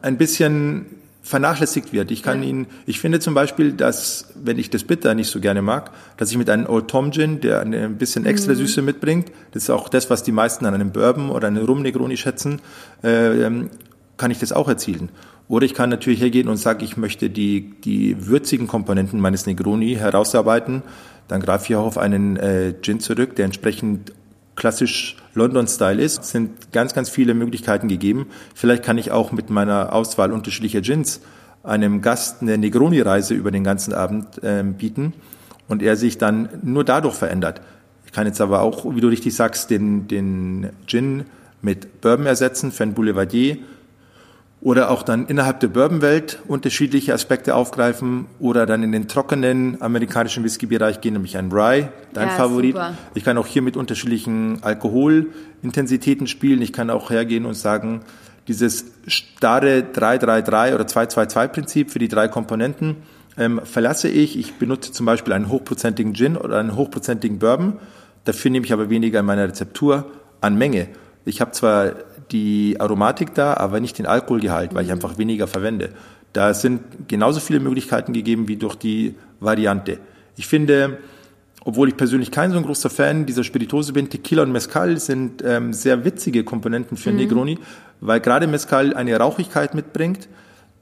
ein 0.02 0.18
bisschen 0.18 0.88
vernachlässigt 1.24 1.94
wird. 1.94 2.12
Ich 2.12 2.22
kann 2.22 2.44
ja. 2.44 2.50
ihn, 2.50 2.68
ich 2.86 3.00
finde 3.00 3.20
zum 3.20 3.34
Beispiel, 3.34 3.72
dass, 3.72 4.28
wenn 4.36 4.60
ich 4.60 4.70
das 4.70 4.84
Bitter 4.84 5.16
nicht 5.16 5.30
so 5.30 5.40
gerne 5.40 5.62
mag, 5.62 5.92
dass 6.18 6.30
ich 6.30 6.38
mit 6.38 6.50
einem 6.50 6.68
Old 6.68 6.90
Tom 6.90 7.12
Gin, 7.12 7.40
der 7.40 7.62
ein 7.62 7.98
bisschen 7.98 8.26
extra 8.26 8.52
mhm. 8.52 8.58
Süße 8.58 8.82
mitbringt, 8.82 9.32
das 9.52 9.64
ist 9.64 9.70
auch 9.70 9.88
das, 9.88 10.10
was 10.10 10.24
die 10.24 10.34
meisten 10.34 10.66
an 10.66 10.74
einem 10.74 10.92
Bourbon 10.92 11.30
oder 11.30 11.48
einem 11.48 11.66
Rum 11.66 11.82
Negroni 11.82 12.18
schätzen, 12.18 12.62
äh, 13.04 13.50
kann 14.18 14.32
ich 14.32 14.40
das 14.40 14.52
auch 14.52 14.68
erzielen. 14.68 15.10
Oder 15.48 15.66
ich 15.66 15.74
kann 15.74 15.90
natürlich 15.90 16.22
hergehen 16.22 16.50
und 16.50 16.58
sagen, 16.58 16.84
ich 16.84 16.98
möchte 16.98 17.30
die, 17.30 17.72
die 17.84 18.28
würzigen 18.28 18.68
Komponenten 18.68 19.20
meines 19.20 19.46
Negroni 19.46 19.96
herausarbeiten. 19.96 20.84
Dann 21.28 21.42
greife 21.42 21.66
ich 21.70 21.76
auch 21.76 21.86
auf 21.86 21.98
einen 21.98 22.38
äh, 22.38 22.74
Gin 22.82 23.00
zurück, 23.00 23.36
der 23.36 23.46
entsprechend 23.46 24.12
klassisch 24.56 25.18
London-Style 25.34 26.02
ist, 26.02 26.22
Es 26.22 26.30
sind 26.32 26.72
ganz, 26.72 26.94
ganz 26.94 27.10
viele 27.10 27.34
Möglichkeiten 27.34 27.88
gegeben. 27.88 28.28
Vielleicht 28.54 28.84
kann 28.84 28.98
ich 28.98 29.12
auch 29.12 29.32
mit 29.32 29.50
meiner 29.50 29.94
Auswahl 29.94 30.32
unterschiedlicher 30.32 30.82
Gins 30.82 31.22
einem 31.64 32.02
Gast 32.02 32.42
eine 32.42 32.58
Negroni-Reise 32.58 33.34
über 33.34 33.50
den 33.50 33.64
ganzen 33.64 33.94
Abend 33.94 34.44
äh, 34.44 34.64
bieten 34.64 35.14
und 35.68 35.82
er 35.82 35.96
sich 35.96 36.18
dann 36.18 36.50
nur 36.62 36.84
dadurch 36.84 37.16
verändert. 37.16 37.62
Ich 38.06 38.12
kann 38.12 38.28
jetzt 38.28 38.42
aber 38.42 38.62
auch, 38.62 38.94
wie 38.96 39.02
du 39.02 39.08
richtig 39.08 39.34
sagst, 39.34 39.70
den, 39.70 40.08
den 40.08 40.70
Gin 40.86 41.26
mit 41.62 42.02
Bourbon 42.02 42.26
ersetzen 42.26 42.72
für 42.72 42.84
ein 42.84 42.94
Boulevardier 42.94 43.58
oder 44.64 44.92
auch 44.92 45.04
dann 45.04 45.28
innerhalb 45.28 45.60
der 45.60 45.68
Bourbonwelt 45.68 46.40
unterschiedliche 46.48 47.14
Aspekte 47.14 47.54
aufgreifen 47.54 48.28
oder 48.40 48.66
dann 48.66 48.82
in 48.82 48.94
den 48.94 49.10
trockenen 49.10 49.82
amerikanischen 49.82 50.46
Whisky-Bereich 50.46 51.02
gehen, 51.02 51.14
nämlich 51.14 51.36
ein 51.36 51.52
Rye, 51.52 51.90
dein 52.14 52.30
ja, 52.30 52.36
Favorit. 52.36 52.76
Super. 52.76 52.94
Ich 53.14 53.26
kann 53.26 53.38
auch 53.38 53.46
hier 53.46 53.62
mit 53.62 53.76
unterschiedlichen 53.76 54.64
Alkoholintensitäten 54.64 56.28
spielen. 56.28 56.62
Ich 56.62 56.72
kann 56.72 56.90
auch 56.90 57.10
hergehen 57.10 57.46
und 57.46 57.56
sagen, 57.56 58.04
dieses 58.48 58.86
starre 59.06 59.84
333 59.84 60.76
oder 60.76 60.88
222 60.88 61.52
Prinzip 61.52 61.92
für 61.92 62.00
die 62.00 62.08
drei 62.08 62.30
Komponenten 62.30 62.96
ähm, 63.38 63.60
verlasse 63.66 64.08
ich. 64.08 64.40
Ich 64.40 64.54
benutze 64.54 64.94
zum 64.94 65.06
Beispiel 65.06 65.34
einen 65.34 65.50
hochprozentigen 65.50 66.14
Gin 66.14 66.38
oder 66.38 66.60
einen 66.60 66.78
hochprozentigen 66.78 67.40
Bourbon. 67.40 67.80
Dafür 68.24 68.50
nehme 68.50 68.66
ich 68.66 68.72
aber 68.72 68.90
weniger 68.90 69.20
in 69.20 69.26
meiner 69.26 69.44
Rezeptur 69.44 70.06
an 70.40 70.58
Menge. 70.58 70.88
Ich 71.26 71.42
habe 71.42 71.52
zwar 71.52 71.94
die 72.32 72.78
Aromatik 72.80 73.34
da, 73.34 73.56
aber 73.56 73.80
nicht 73.80 73.98
den 73.98 74.06
Alkoholgehalt, 74.06 74.74
weil 74.74 74.86
ich 74.86 74.92
einfach 74.92 75.18
weniger 75.18 75.48
verwende. 75.48 75.90
Da 76.34 76.54
sind 76.54 77.08
genauso 77.08 77.40
viele 77.40 77.60
Möglichkeiten 77.60 78.14
gegeben 78.14 78.48
wie 78.48 78.58
durch 78.58 78.76
die 78.76 79.16
Variante. 79.40 80.00
Ich 80.36 80.48
finde, 80.48 80.98
obwohl 81.64 81.90
ich 81.90 81.98
persönlich 81.98 82.32
kein 82.32 82.52
so 82.52 82.58
ein 82.58 82.64
großer 82.64 82.90
Fan 82.90 83.26
dieser 83.26 83.44
Spiritose 83.44 83.94
bin, 83.94 84.10
Tequila 84.10 84.44
und 84.44 84.52
Mezcal 84.52 84.98
sind 85.00 85.44
ähm, 85.46 85.74
sehr 85.74 86.04
witzige 86.04 86.44
Komponenten 86.44 86.98
für 86.98 87.12
mhm. 87.12 87.18
Negroni, 87.18 87.60
weil 88.02 88.20
gerade 88.20 88.48
Mezcal 88.48 88.94
eine 88.96 89.16
Rauchigkeit 89.16 89.76
mitbringt, 89.76 90.28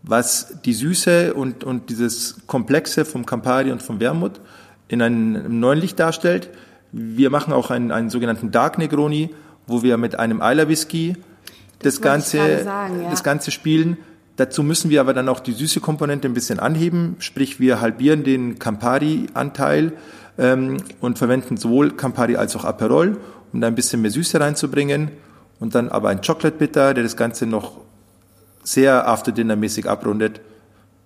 was 0.04 0.62
die 0.66 0.74
Süße 0.74 1.34
und, 1.34 1.64
und 1.64 1.90
dieses 1.90 2.48
Komplexe 2.48 3.06
vom 3.06 3.26
Campari 3.26 3.72
und 3.72 3.84
vom 3.84 4.00
Wermut 4.00 4.40
in 4.88 5.02
einem 5.02 5.60
neuen 5.60 5.80
Licht 5.80 6.00
darstellt. 6.00 6.50
Wir 6.92 7.30
machen 7.30 7.54
auch 7.54 7.70
einen, 7.70 7.92
einen 7.92 8.10
sogenannten 8.10 8.52
Dark 8.52 8.78
Negroni, 8.78 9.30
wo 9.68 9.84
wir 9.84 9.98
mit 9.98 10.18
einem 10.18 10.42
Eiler 10.42 10.68
Whisky 10.68 11.16
das, 11.84 12.02
Ganze, 12.02 12.64
sagen, 12.64 13.02
ja. 13.04 13.10
das 13.10 13.24
Ganze 13.24 13.52
spielen. 13.52 13.98
Dazu 14.38 14.64
müssen 14.64 14.90
wir 14.90 15.02
aber 15.02 15.14
dann 15.14 15.30
auch 15.30 15.40
die 15.40 15.52
süße 15.52 15.82
Komponente 15.82 16.28
ein 16.28 16.34
bisschen 16.34 16.60
anheben, 16.60 17.16
sprich 17.20 17.60
wir 17.60 17.82
halbieren 17.82 18.24
den 18.24 18.60
Campari-Anteil 18.60 19.94
ähm, 20.38 20.78
und 21.00 21.18
verwenden 21.18 21.58
sowohl 21.58 21.92
Campari 21.92 22.38
als 22.38 22.56
auch 22.56 22.66
Aperol, 22.66 23.18
um 23.54 23.62
da 23.62 23.68
ein 23.68 23.76
bisschen 23.76 24.02
mehr 24.02 24.12
Süße 24.12 24.40
reinzubringen 24.40 25.12
und 25.60 25.76
dann 25.76 25.90
aber 25.90 26.10
ein 26.10 26.22
Chocolate 26.22 26.58
Bitter, 26.58 26.94
der 26.94 27.04
das 27.04 27.18
Ganze 27.18 27.46
noch 27.46 27.82
sehr 28.64 29.08
After-Dinner-mäßig 29.08 29.88
abrundet. 29.88 30.42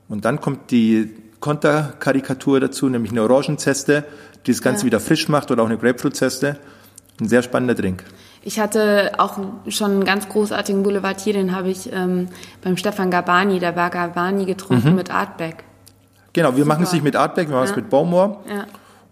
Und 0.08 0.26
dann 0.26 0.40
kommt 0.40 0.72
die 0.72 1.14
Konterkarikatur 1.40 2.60
dazu, 2.60 2.88
nämlich 2.90 3.12
eine 3.12 3.24
Orangenzeste, 3.24 4.06
die 4.46 4.52
das 4.52 4.62
Ganze 4.62 4.82
ja. 4.82 4.86
wieder 4.88 5.00
frisch 5.00 5.28
macht 5.30 5.52
oder 5.52 5.64
auch 5.64 5.68
eine 5.68 5.78
Grapefruit-Zeste. 5.78 6.58
Ein 7.20 7.28
sehr 7.28 7.44
spannender 7.44 7.76
Drink. 7.76 8.04
Ich 8.46 8.60
hatte 8.60 9.14
auch 9.18 9.40
schon 9.70 9.92
einen 9.92 10.06
ganz 10.06 10.30
großartigen 10.30 10.84
Boulevardier, 10.84 11.34
den 11.34 11.56
habe 11.56 11.70
ich 11.70 11.92
ähm, 11.92 12.28
beim 12.64 12.78
Stefan 12.78 13.10
Gabani, 13.10 13.58
der 13.60 13.76
war 13.76 13.90
Gabani, 13.90 14.46
getrunken 14.46 14.92
mhm. 14.92 14.96
mit 14.96 15.10
Artback. 15.10 15.64
Genau, 16.32 16.50
wir 16.50 16.58
Super. 16.58 16.68
machen 16.68 16.84
es 16.84 16.94
nicht 16.94 17.04
mit 17.04 17.16
Artback, 17.16 17.48
wir 17.50 17.56
machen 17.56 17.66
ja. 17.66 17.72
es 17.72 17.76
mit 17.76 17.90
Baumor. 17.90 18.44
Ja. 18.48 18.66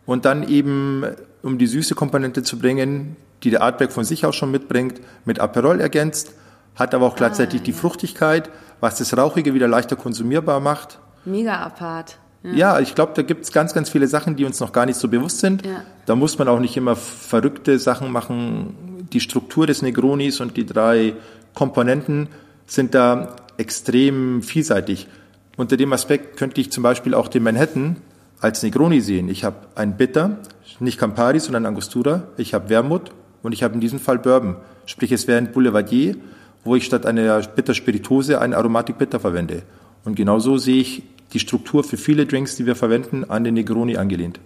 Und 0.05 0.25
dann 0.25 0.47
eben, 0.47 1.03
um 1.41 1.57
die 1.57 1.65
süße 1.65 1.95
Komponente 1.95 2.43
zu 2.43 2.59
bringen, 2.59 3.15
die 3.41 3.49
der 3.49 3.63
Artback 3.63 3.91
von 3.91 4.03
sich 4.03 4.23
aus 4.23 4.35
schon 4.35 4.51
mitbringt, 4.51 5.01
mit 5.25 5.39
Aperol 5.39 5.81
ergänzt, 5.81 6.33
hat 6.75 6.93
aber 6.93 7.07
auch 7.07 7.15
gleichzeitig 7.15 7.61
ah, 7.61 7.63
die 7.63 7.73
Fruchtigkeit, 7.73 8.51
was 8.81 8.99
das 8.99 9.17
Rauchige 9.17 9.55
wieder 9.55 9.67
leichter 9.67 9.95
konsumierbar 9.95 10.59
macht. 10.59 10.99
Mega 11.25 11.55
apart. 11.55 12.19
Ja, 12.43 12.51
ja 12.51 12.79
ich 12.79 12.93
glaube, 12.93 13.13
da 13.15 13.23
gibt 13.23 13.45
es 13.45 13.51
ganz, 13.51 13.73
ganz 13.73 13.89
viele 13.89 14.07
Sachen, 14.07 14.35
die 14.35 14.45
uns 14.45 14.59
noch 14.59 14.71
gar 14.71 14.85
nicht 14.85 14.99
so 14.99 15.07
bewusst 15.07 15.39
sind. 15.39 15.65
Ja. 15.65 15.81
Da 16.05 16.15
muss 16.15 16.37
man 16.37 16.47
auch 16.47 16.59
nicht 16.59 16.77
immer 16.77 16.95
verrückte 16.95 17.79
Sachen 17.79 18.11
machen, 18.11 18.92
die 19.13 19.19
Struktur 19.19 19.67
des 19.67 19.82
Negronis 19.82 20.39
und 20.41 20.58
die 20.58 20.65
drei 20.65 21.13
Komponenten 21.54 22.28
sind 22.65 22.93
da 22.93 23.36
extrem 23.58 24.41
vielseitig. 24.41 25.08
Unter 25.56 25.78
dem 25.78 25.93
Aspekt 25.93 26.38
könnte 26.38 26.60
ich 26.60 26.71
zum 26.71 26.84
Beispiel 26.84 27.13
auch 27.13 27.28
den 27.28 27.43
Manhattan 27.43 27.97
als 28.39 28.63
Negroni 28.63 29.02
sehen. 29.02 29.30
Ich 29.30 29.43
habe 29.43 29.58
ein 29.76 29.95
Bitter, 29.97 30.38
nicht 30.80 30.97
Campari, 30.97 31.39
sondern 31.39 31.65
Angostura. 31.65 32.23
Ich 32.38 32.54
habe 32.54 32.69
Wermut 32.69 33.12
und 33.43 33.54
ich 33.54 33.63
habe 33.63 33.76
in 33.76 33.80
diesem 33.80 33.99
Fall 33.99 34.19
Bourbon. 34.19 34.56
Sprich, 34.86 35.12
es 35.12 35.28
wäre 35.28 35.38
ein 35.38 35.52
Boulevardier, 35.52 36.15
wo 36.63 36.76
ich 36.76 36.86
statt 36.86 37.06
einer 37.06 37.39
Bitterspiritose 37.41 38.41
eine 38.41 38.58
Aromatik 38.58 38.97
Bitter 38.97 39.19
verwende. 39.19 39.62
Und 40.04 40.15
genauso 40.15 40.58
sehe 40.58 40.82
ich 40.82 41.04
die 41.34 41.39
Struktur 41.39 41.84
für 41.84 41.97
viele 41.97 42.26
Drinks, 42.26 42.56
die 42.56 42.65
wir 42.65 42.76
verwenden, 42.76 43.23
an 43.23 43.43
den 43.43 43.54
Negroni 43.54 43.97
angelehnt. 43.97 44.39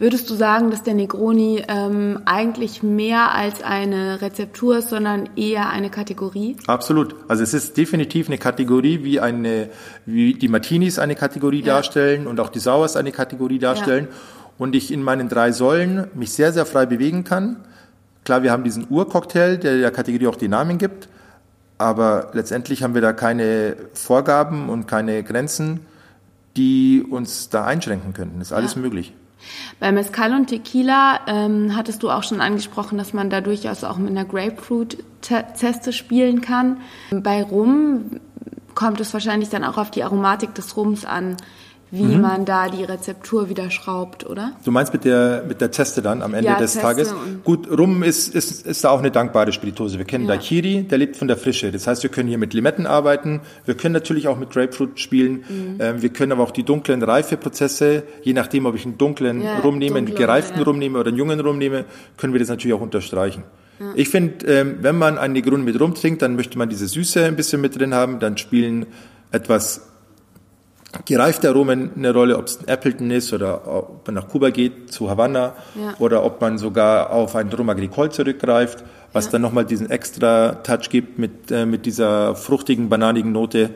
Würdest 0.00 0.30
du 0.30 0.34
sagen, 0.34 0.70
dass 0.70 0.82
der 0.82 0.94
Negroni 0.94 1.62
ähm, 1.68 2.22
eigentlich 2.24 2.82
mehr 2.82 3.34
als 3.34 3.62
eine 3.62 4.22
Rezeptur 4.22 4.78
ist, 4.78 4.88
sondern 4.88 5.28
eher 5.36 5.68
eine 5.68 5.90
Kategorie? 5.90 6.56
Absolut. 6.66 7.14
Also 7.28 7.42
es 7.42 7.52
ist 7.52 7.76
definitiv 7.76 8.28
eine 8.28 8.38
Kategorie, 8.38 9.04
wie 9.04 9.20
eine, 9.20 9.68
wie 10.06 10.32
die 10.32 10.48
Martinis 10.48 10.98
eine 10.98 11.16
Kategorie 11.16 11.60
ja. 11.60 11.74
darstellen 11.74 12.26
und 12.26 12.40
auch 12.40 12.48
die 12.48 12.60
Sauers 12.60 12.96
eine 12.96 13.12
Kategorie 13.12 13.58
darstellen. 13.58 14.08
Ja. 14.10 14.16
Und 14.56 14.74
ich 14.74 14.90
in 14.90 15.02
meinen 15.02 15.28
drei 15.28 15.52
Säulen 15.52 16.06
mich 16.14 16.32
sehr, 16.32 16.54
sehr 16.54 16.64
frei 16.64 16.86
bewegen 16.86 17.24
kann. 17.24 17.56
Klar, 18.24 18.42
wir 18.42 18.52
haben 18.52 18.64
diesen 18.64 18.86
Urcocktail, 18.88 19.58
der 19.58 19.76
der 19.76 19.90
Kategorie 19.90 20.28
auch 20.28 20.36
die 20.36 20.48
Namen 20.48 20.78
gibt. 20.78 21.10
Aber 21.76 22.30
letztendlich 22.32 22.82
haben 22.82 22.94
wir 22.94 23.02
da 23.02 23.12
keine 23.12 23.76
Vorgaben 23.92 24.70
und 24.70 24.88
keine 24.88 25.22
Grenzen, 25.22 25.80
die 26.56 27.04
uns 27.06 27.50
da 27.50 27.66
einschränken 27.66 28.14
könnten. 28.14 28.40
ist 28.40 28.54
alles 28.54 28.76
ja. 28.76 28.80
möglich. 28.80 29.12
Bei 29.78 29.92
Mezcal 29.92 30.34
und 30.34 30.46
Tequila 30.46 31.20
ähm, 31.26 31.76
hattest 31.76 32.02
du 32.02 32.10
auch 32.10 32.22
schon 32.22 32.40
angesprochen, 32.40 32.98
dass 32.98 33.12
man 33.12 33.30
da 33.30 33.40
durchaus 33.40 33.84
auch 33.84 33.96
mit 33.96 34.10
einer 34.10 34.24
Grapefruit-Zeste 34.24 35.92
spielen 35.92 36.40
kann. 36.40 36.78
Bei 37.10 37.42
Rum 37.42 38.20
kommt 38.74 39.00
es 39.00 39.12
wahrscheinlich 39.12 39.48
dann 39.48 39.64
auch 39.64 39.76
auf 39.76 39.90
die 39.90 40.04
Aromatik 40.04 40.54
des 40.54 40.76
Rums 40.76 41.04
an 41.04 41.36
wie 41.90 42.02
mhm. 42.02 42.20
man 42.20 42.44
da 42.44 42.68
die 42.68 42.84
Rezeptur 42.84 43.48
wieder 43.48 43.70
schraubt, 43.70 44.24
oder? 44.24 44.52
Du 44.64 44.70
meinst 44.70 44.92
mit 44.92 45.04
der, 45.04 45.44
mit 45.46 45.60
der 45.60 45.72
Zeste 45.72 46.02
dann 46.02 46.22
am 46.22 46.34
Ende 46.34 46.50
ja, 46.50 46.58
des 46.58 46.72
Zeste 46.72 46.86
Tages? 46.86 47.14
Gut, 47.44 47.68
Rum 47.70 48.02
ist, 48.02 48.34
ist, 48.34 48.66
ist 48.66 48.84
da 48.84 48.90
auch 48.90 49.00
eine 49.00 49.10
dankbare 49.10 49.52
Spiritose. 49.52 49.98
Wir 49.98 50.04
kennen 50.04 50.26
ja. 50.26 50.36
Daiquiri, 50.36 50.84
der 50.84 50.98
lebt 50.98 51.16
von 51.16 51.26
der 51.26 51.36
Frische. 51.36 51.72
Das 51.72 51.86
heißt, 51.86 52.02
wir 52.02 52.10
können 52.10 52.28
hier 52.28 52.38
mit 52.38 52.54
Limetten 52.54 52.86
arbeiten. 52.86 53.40
Wir 53.64 53.74
können 53.74 53.92
natürlich 53.92 54.28
auch 54.28 54.38
mit 54.38 54.50
Grapefruit 54.50 55.00
spielen. 55.00 55.44
Mhm. 55.48 55.76
Ähm, 55.80 56.02
wir 56.02 56.10
können 56.10 56.32
aber 56.32 56.44
auch 56.44 56.52
die 56.52 56.64
dunklen 56.64 57.02
Reifeprozesse, 57.02 58.04
je 58.22 58.32
nachdem, 58.32 58.66
ob 58.66 58.76
ich 58.76 58.84
einen 58.84 58.98
dunklen 58.98 59.42
ja, 59.42 59.58
Rum 59.58 59.78
nehme, 59.78 59.98
einen 59.98 60.14
gereiften 60.14 60.58
ja. 60.58 60.64
Rum 60.64 60.78
nehme 60.78 60.98
oder 60.98 61.08
einen 61.08 61.18
jungen 61.18 61.40
Rum 61.40 61.58
nehme, 61.58 61.84
können 62.16 62.32
wir 62.32 62.40
das 62.40 62.48
natürlich 62.48 62.74
auch 62.74 62.80
unterstreichen. 62.80 63.42
Ich 63.94 64.10
finde, 64.10 64.46
ähm, 64.46 64.78
wenn 64.82 64.98
man 64.98 65.16
einen 65.16 65.32
Negroni 65.32 65.62
mit 65.62 65.80
Rum 65.80 65.94
trinkt, 65.94 66.20
dann 66.20 66.36
möchte 66.36 66.58
man 66.58 66.68
diese 66.68 66.86
Süße 66.86 67.24
ein 67.24 67.34
bisschen 67.34 67.62
mit 67.62 67.78
drin 67.78 67.94
haben. 67.94 68.18
Dann 68.18 68.36
spielen 68.36 68.86
etwas 69.32 69.89
gereifte 71.04 71.48
Aromen 71.48 71.92
eine 71.96 72.12
Rolle, 72.12 72.36
ob 72.36 72.46
es 72.46 72.60
ein 72.60 72.68
Appleton 72.68 73.10
ist 73.10 73.32
oder 73.32 73.66
ob 73.66 74.06
man 74.06 74.14
nach 74.14 74.28
Kuba 74.28 74.50
geht, 74.50 74.92
zu 74.92 75.08
Havanna 75.08 75.54
ja. 75.74 75.94
oder 75.98 76.24
ob 76.24 76.40
man 76.40 76.58
sogar 76.58 77.10
auf 77.10 77.36
einen 77.36 77.52
Rum 77.52 77.68
Agricole 77.68 78.10
zurückgreift, 78.10 78.84
was 79.12 79.26
ja. 79.26 79.32
dann 79.32 79.42
nochmal 79.42 79.64
diesen 79.64 79.90
extra 79.90 80.56
Touch 80.62 80.90
gibt 80.90 81.18
mit, 81.18 81.50
äh, 81.50 81.66
mit 81.66 81.86
dieser 81.86 82.34
fruchtigen, 82.34 82.88
bananigen 82.88 83.32
Note, 83.32 83.70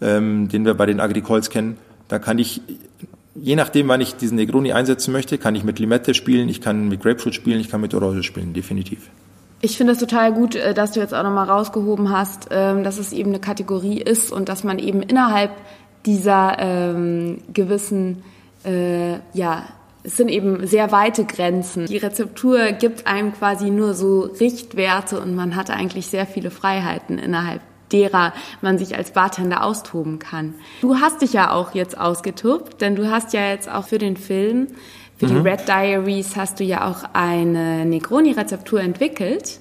ähm, 0.00 0.48
den 0.48 0.64
wir 0.64 0.74
bei 0.74 0.86
den 0.86 1.00
Agricoles 1.00 1.50
kennen. 1.50 1.78
Da 2.08 2.18
kann 2.18 2.38
ich, 2.38 2.60
je 3.34 3.54
nachdem, 3.54 3.86
wann 3.88 4.00
ich 4.00 4.16
diesen 4.16 4.36
Negroni 4.36 4.72
einsetzen 4.72 5.12
möchte, 5.12 5.38
kann 5.38 5.54
ich 5.54 5.62
mit 5.62 5.78
Limette 5.78 6.14
spielen, 6.14 6.48
ich 6.48 6.60
kann 6.60 6.88
mit 6.88 7.02
Grapefruit 7.02 7.34
spielen, 7.34 7.60
ich 7.60 7.70
kann 7.70 7.80
mit 7.80 7.94
Orange 7.94 8.24
spielen, 8.24 8.52
definitiv. 8.52 9.10
Ich 9.62 9.76
finde 9.76 9.92
es 9.92 9.98
total 9.98 10.32
gut, 10.32 10.54
äh, 10.54 10.72
dass 10.72 10.92
du 10.92 11.00
jetzt 11.00 11.14
auch 11.14 11.22
nochmal 11.22 11.48
rausgehoben 11.48 12.10
hast, 12.10 12.48
ähm, 12.50 12.82
dass 12.82 12.98
es 12.98 13.12
eben 13.12 13.30
eine 13.30 13.40
Kategorie 13.40 14.00
ist 14.00 14.32
und 14.32 14.48
dass 14.48 14.64
man 14.64 14.78
eben 14.78 15.02
innerhalb 15.02 15.50
dieser 16.06 16.56
ähm, 16.58 17.38
gewissen, 17.52 18.22
äh, 18.64 19.14
ja, 19.32 19.64
es 20.02 20.16
sind 20.16 20.28
eben 20.28 20.66
sehr 20.66 20.92
weite 20.92 21.24
Grenzen. 21.24 21.86
Die 21.86 21.98
Rezeptur 21.98 22.72
gibt 22.72 23.06
einem 23.06 23.34
quasi 23.34 23.70
nur 23.70 23.94
so 23.94 24.22
Richtwerte 24.22 25.20
und 25.20 25.34
man 25.34 25.56
hat 25.56 25.70
eigentlich 25.70 26.06
sehr 26.06 26.26
viele 26.26 26.50
Freiheiten 26.50 27.18
innerhalb 27.18 27.60
derer 27.92 28.32
man 28.60 28.78
sich 28.78 28.96
als 28.96 29.10
Bartender 29.10 29.64
austoben 29.64 30.18
kann. 30.18 30.54
Du 30.80 30.96
hast 31.00 31.22
dich 31.22 31.32
ja 31.32 31.52
auch 31.52 31.74
jetzt 31.74 31.98
ausgetobt, 31.98 32.80
denn 32.80 32.94
du 32.94 33.10
hast 33.10 33.32
ja 33.32 33.48
jetzt 33.48 33.70
auch 33.70 33.84
für 33.84 33.98
den 33.98 34.16
Film, 34.16 34.68
für 35.16 35.26
mhm. 35.26 35.42
die 35.42 35.48
Red 35.48 35.68
Diaries, 35.68 36.36
hast 36.36 36.60
du 36.60 36.64
ja 36.64 36.88
auch 36.88 37.02
eine 37.12 37.84
Negroni-Rezeptur 37.84 38.80
entwickelt. 38.80 39.58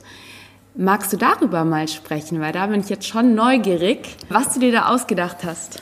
Magst 0.76 1.12
du 1.12 1.18
darüber 1.18 1.66
mal 1.66 1.88
sprechen? 1.88 2.40
Weil 2.40 2.54
da 2.54 2.68
bin 2.68 2.80
ich 2.80 2.90
jetzt 2.90 3.08
schon 3.08 3.36
neugierig, 3.36 4.16
was 4.30 4.54
du 4.54 4.60
dir 4.60 4.72
da 4.72 4.88
ausgedacht 4.90 5.38
hast. 5.44 5.82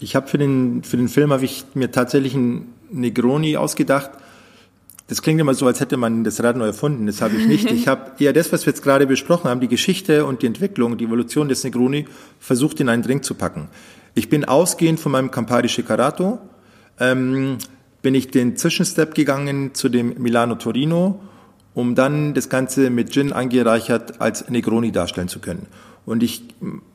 Ich 0.00 0.16
habe 0.16 0.26
für 0.26 0.38
den, 0.38 0.82
für 0.82 0.96
den 0.96 1.08
Film 1.08 1.30
habe 1.30 1.44
ich 1.44 1.64
mir 1.74 1.90
tatsächlich 1.90 2.34
einen 2.34 2.72
Negroni 2.90 3.58
ausgedacht. 3.58 4.10
Das 5.08 5.20
klingt 5.20 5.40
immer 5.40 5.54
so, 5.54 5.66
als 5.66 5.80
hätte 5.80 5.98
man 5.98 6.24
das 6.24 6.42
Rad 6.42 6.56
neu 6.56 6.66
erfunden. 6.66 7.06
Das 7.06 7.20
habe 7.20 7.36
ich 7.36 7.46
nicht. 7.46 7.70
Ich 7.70 7.86
habe 7.86 8.12
eher 8.18 8.32
das, 8.32 8.50
was 8.50 8.64
wir 8.64 8.72
jetzt 8.72 8.82
gerade 8.82 9.06
besprochen 9.06 9.50
haben, 9.50 9.60
die 9.60 9.68
Geschichte 9.68 10.24
und 10.24 10.40
die 10.40 10.46
Entwicklung, 10.46 10.96
die 10.96 11.04
Evolution 11.04 11.48
des 11.48 11.64
Negroni, 11.64 12.06
versucht 12.38 12.80
in 12.80 12.88
einen 12.88 13.02
Drink 13.02 13.24
zu 13.24 13.34
packen. 13.34 13.68
Ich 14.14 14.30
bin 14.30 14.46
ausgehend 14.46 15.00
von 15.00 15.12
meinem 15.12 15.30
Campari 15.30 15.68
Shikarato, 15.68 16.38
ähm, 16.98 17.58
bin 18.00 18.14
ich 18.14 18.30
den 18.30 18.56
Zwischenstep 18.56 19.14
gegangen 19.14 19.74
zu 19.74 19.90
dem 19.90 20.14
Milano 20.16 20.54
Torino, 20.54 21.20
um 21.74 21.94
dann 21.94 22.32
das 22.32 22.48
Ganze 22.48 22.88
mit 22.88 23.12
Gin 23.12 23.32
angereichert 23.32 24.20
als 24.20 24.48
Negroni 24.48 24.92
darstellen 24.92 25.28
zu 25.28 25.40
können. 25.40 25.66
Und 26.10 26.24
ich, 26.24 26.42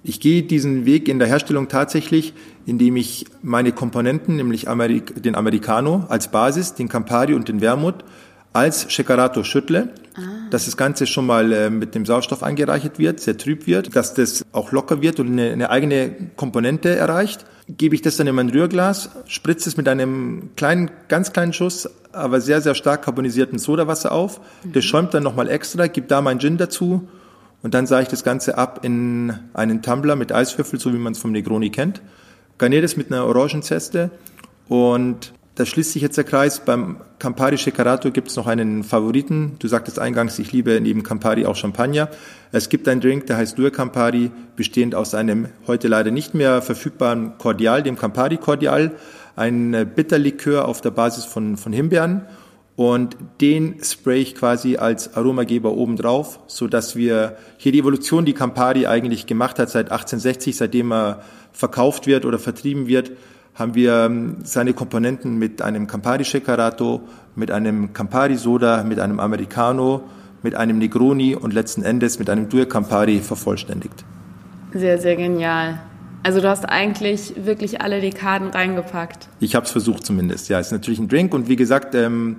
ich 0.03 0.19
gehe 0.19 0.43
diesen 0.43 0.85
Weg 0.85 1.07
in 1.07 1.19
der 1.19 1.27
Herstellung 1.29 1.69
tatsächlich, 1.69 2.33
indem 2.65 2.97
ich 2.97 3.25
meine 3.41 3.71
Komponenten, 3.71 4.35
nämlich 4.35 4.67
Amerik 4.67 5.23
den 5.23 5.35
Americano 5.35 6.03
als 6.09 6.27
Basis, 6.31 6.73
den 6.73 6.89
Campari 6.89 7.33
und 7.33 7.47
den 7.47 7.61
Wermut, 7.61 8.03
als 8.51 8.91
Shekarato 8.91 9.45
schüttle, 9.45 9.93
ah. 10.15 10.49
dass 10.51 10.65
das 10.65 10.75
Ganze 10.75 11.07
schon 11.07 11.25
mal 11.25 11.53
äh, 11.53 11.69
mit 11.69 11.95
dem 11.95 12.05
Sauerstoff 12.05 12.43
angereichert 12.43 12.99
wird, 12.99 13.21
sehr 13.21 13.37
trüb 13.37 13.67
wird, 13.67 13.95
dass 13.95 14.15
das 14.15 14.43
auch 14.51 14.73
locker 14.73 15.01
wird 15.01 15.21
und 15.21 15.31
eine, 15.31 15.49
eine 15.49 15.69
eigene 15.69 16.13
Komponente 16.35 16.93
erreicht. 16.93 17.45
Gebe 17.69 17.95
ich 17.95 18.01
das 18.01 18.17
dann 18.17 18.27
in 18.27 18.35
mein 18.35 18.49
Rührglas, 18.49 19.11
spritze 19.27 19.69
es 19.69 19.77
mit 19.77 19.87
einem 19.87 20.49
kleinen, 20.57 20.91
ganz 21.07 21.31
kleinen 21.31 21.53
Schuss, 21.53 21.89
aber 22.11 22.41
sehr, 22.41 22.59
sehr 22.59 22.75
stark 22.75 23.03
carbonisierten 23.03 23.59
Sodawasser 23.59 24.11
auf. 24.11 24.41
Mhm. 24.65 24.73
Das 24.73 24.83
schäumt 24.83 25.13
dann 25.13 25.23
nochmal 25.23 25.47
extra, 25.47 25.87
gebe 25.87 26.07
da 26.07 26.21
mein 26.21 26.41
Gin 26.41 26.57
dazu 26.57 27.07
und 27.65 27.73
dann 27.73 27.87
sah 27.87 27.99
ich 27.99 28.07
das 28.07 28.23
Ganze 28.23 28.59
ab 28.59 28.81
in 28.83 29.33
einen 29.55 29.81
Tumbler 29.81 30.15
mit 30.15 30.31
Eiswürfel, 30.31 30.79
so 30.79 30.93
wie 30.93 30.99
man 30.99 31.13
es 31.13 31.17
vom 31.17 31.31
Negroni 31.31 31.71
kennt. 31.71 31.99
Garniere 32.59 32.83
das 32.83 32.95
mit 32.95 33.11
einer 33.11 33.25
Orangenzeste 33.25 34.11
und 34.69 35.33
da 35.55 35.65
schließt 35.65 35.93
sich 35.93 36.03
jetzt 36.03 36.15
der 36.15 36.25
Kreis. 36.25 36.59
Beim 36.59 36.97
Campari 37.17 37.57
Shekarato 37.57 38.11
gibt 38.11 38.27
es 38.27 38.35
noch 38.35 38.45
einen 38.45 38.83
Favoriten. 38.83 39.55
Du 39.57 39.67
sagtest 39.67 39.97
eingangs, 39.97 40.37
ich 40.37 40.51
liebe 40.51 40.79
neben 40.79 41.01
Campari 41.01 41.47
auch 41.47 41.55
Champagner. 41.55 42.09
Es 42.51 42.69
gibt 42.69 42.87
einen 42.87 43.01
Drink, 43.01 43.25
der 43.25 43.37
heißt 43.37 43.57
Due 43.57 43.71
Campari, 43.71 44.29
bestehend 44.55 44.93
aus 44.93 45.15
einem 45.15 45.47
heute 45.65 45.87
leider 45.87 46.11
nicht 46.11 46.35
mehr 46.35 46.61
verfügbaren 46.61 47.39
Cordial, 47.39 47.81
dem 47.81 47.97
Campari 47.97 48.37
Cordial, 48.37 48.91
ein 49.35 49.89
Bitterlikör 49.95 50.67
auf 50.67 50.81
der 50.81 50.91
Basis 50.91 51.25
von, 51.25 51.57
von 51.57 51.73
Himbeeren 51.73 52.27
und 52.75 53.15
den 53.39 53.81
spray 53.83 54.21
ich 54.21 54.35
quasi 54.35 54.75
als 54.77 55.15
Aromageber 55.15 55.71
oben 55.71 55.95
drauf, 55.95 56.39
so 56.47 56.67
dass 56.67 56.95
wir 56.95 57.37
hier 57.57 57.71
die 57.71 57.79
Evolution, 57.79 58.25
die 58.25 58.33
Campari 58.33 58.85
eigentlich 58.85 59.27
gemacht 59.27 59.59
hat 59.59 59.69
seit 59.69 59.91
1860, 59.91 60.57
seitdem 60.57 60.91
er 60.91 61.21
verkauft 61.53 62.05
wird 62.05 62.25
oder 62.25 62.37
vertrieben 62.37 62.87
wird, 62.87 63.11
haben 63.53 63.75
wir 63.75 64.05
ähm, 64.05 64.37
seine 64.43 64.73
Komponenten 64.73 65.37
mit 65.37 65.61
einem 65.61 65.87
Campari 65.87 66.25
Shekarato, 66.25 67.01
mit 67.35 67.49
einem 67.49 67.93
Campari 67.93 68.35
Soda, 68.35 68.83
mit 68.83 68.99
einem 68.99 69.21
Americano, 69.21 70.03
mit 70.43 70.55
einem 70.55 70.77
Negroni 70.77 71.35
und 71.35 71.53
letzten 71.53 71.81
Endes 71.81 72.19
mit 72.19 72.29
einem 72.29 72.49
Due 72.49 72.65
Campari 72.65 73.19
vervollständigt. 73.19 74.03
Sehr, 74.73 74.99
sehr 74.99 75.15
genial. 75.15 75.79
Also 76.23 76.41
du 76.41 76.49
hast 76.49 76.65
eigentlich 76.65 77.33
wirklich 77.45 77.81
alle 77.81 78.01
Dekaden 78.01 78.49
reingepackt. 78.49 79.29
Ich 79.39 79.55
habe 79.55 79.65
es 79.65 79.71
versucht 79.71 80.05
zumindest. 80.05 80.49
Ja, 80.49 80.59
es 80.59 80.67
ist 80.67 80.71
natürlich 80.73 80.99
ein 80.99 81.07
Drink 81.07 81.33
und 81.33 81.47
wie 81.47 81.55
gesagt, 81.55 81.95
ähm, 81.95 82.37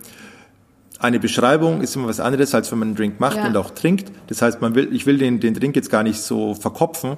eine 0.99 1.21
Beschreibung 1.21 1.83
ist 1.83 1.95
immer 1.97 2.09
was 2.09 2.21
anderes, 2.21 2.55
als 2.55 2.73
wenn 2.73 2.79
man 2.79 2.89
einen 2.89 2.97
Drink 2.97 3.21
macht 3.21 3.37
ja. 3.37 3.47
und 3.47 3.57
auch 3.57 3.71
trinkt. 3.71 4.11
Das 4.29 4.43
heißt, 4.43 4.61
man 4.61 4.75
will, 4.75 4.93
ich 4.93 5.07
will 5.07 5.19
den, 5.19 5.41
den 5.41 5.55
Drink 5.55 5.77
jetzt 5.77 5.91
gar 5.91 6.03
nicht 6.03 6.21
so 6.21 6.55
verkopfen, 6.55 7.17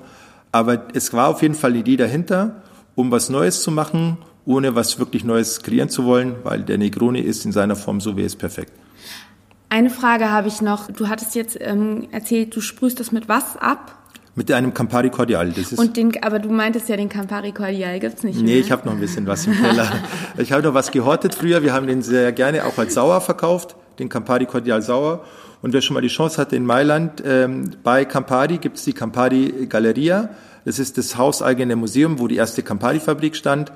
aber 0.53 0.89
es 0.95 1.13
war 1.13 1.29
auf 1.29 1.43
jeden 1.43 1.55
Fall 1.55 1.73
die 1.73 1.81
Idee 1.81 1.97
dahinter, 1.97 2.63
um 2.95 3.11
was 3.11 3.29
Neues 3.29 3.63
zu 3.63 3.71
machen, 3.71 4.19
ohne 4.45 4.75
was 4.75 4.99
wirklich 4.99 5.25
Neues 5.25 5.63
kreieren 5.63 5.89
zu 5.89 6.05
wollen, 6.05 6.37
weil 6.43 6.63
der 6.63 6.79
Negroni 6.79 7.21
ist 7.21 7.45
in 7.45 7.53
seiner 7.53 7.77
Form 7.77 8.01
so 8.01 8.17
wie 8.17 8.23
es 8.23 8.35
perfekt. 8.35 8.73
Eine 9.69 9.91
Frage 9.91 10.31
habe 10.31 10.49
ich 10.49 10.63
noch. 10.63 10.91
Du 10.91 11.09
hattest 11.09 11.35
jetzt 11.35 11.59
ähm, 11.61 12.09
erzählt, 12.11 12.57
du 12.57 12.61
sprühst 12.61 12.99
das 12.99 13.13
mit 13.13 13.29
was 13.29 13.57
ab? 13.59 13.95
Mit 14.39 14.53
einem 14.53 14.73
Campari 14.73 15.11
Cordial. 15.11 15.51
Das 15.51 15.73
ist 15.73 15.81
und 15.81 15.97
den, 15.97 16.13
aber 16.23 16.39
du 16.39 16.49
meintest 16.49 16.89
ja, 16.89 16.97
den 16.97 17.09
Campari 17.09 17.51
Cordial 17.51 17.99
gibt's 17.99 18.23
nicht 18.23 18.37
mehr. 18.37 18.45
Nee, 18.45 18.61
ich 18.61 18.71
habe 18.71 18.87
noch 18.87 18.93
ein 18.93 19.01
bisschen 19.01 19.27
was 19.27 19.49
im 19.49 19.55
Keller. 19.55 19.91
ich 20.39 20.53
habe 20.53 20.63
noch 20.63 20.75
was 20.75 20.93
gehortet 20.93 21.35
früher. 21.35 21.65
Wir 21.65 21.73
haben 21.73 21.89
den 21.89 22.03
sehr 22.03 22.31
gerne 22.31 22.65
auch 22.65 22.79
als 22.79 22.95
sauer 22.95 23.21
verkauft, 23.21 23.75
den 23.99 24.09
Campari 24.09 24.47
Cordial 24.47 24.81
sauer. 24.81 25.25
Und 25.61 25.73
wer 25.73 25.81
schon 25.81 25.95
mal 25.95 26.03
die 26.03 26.09
Chance 26.09 26.41
hatte 26.41 26.55
in 26.55 26.65
Mailand, 26.65 27.21
ähm, 27.27 27.73
bei 27.83 28.05
Campari 28.05 28.59
gibt's 28.59 28.85
die 28.85 28.93
Campari 28.93 29.67
Galleria. 29.69 30.31
Das 30.65 30.79
ist 30.79 30.99
das 30.99 31.19
hauseigene 31.19 31.75
Museum, 31.75 32.21
wo 32.21 32.29
die 32.29 32.37
erste 32.37 32.63
Campari-Fabrik 32.63 33.35
stand. 33.35 33.73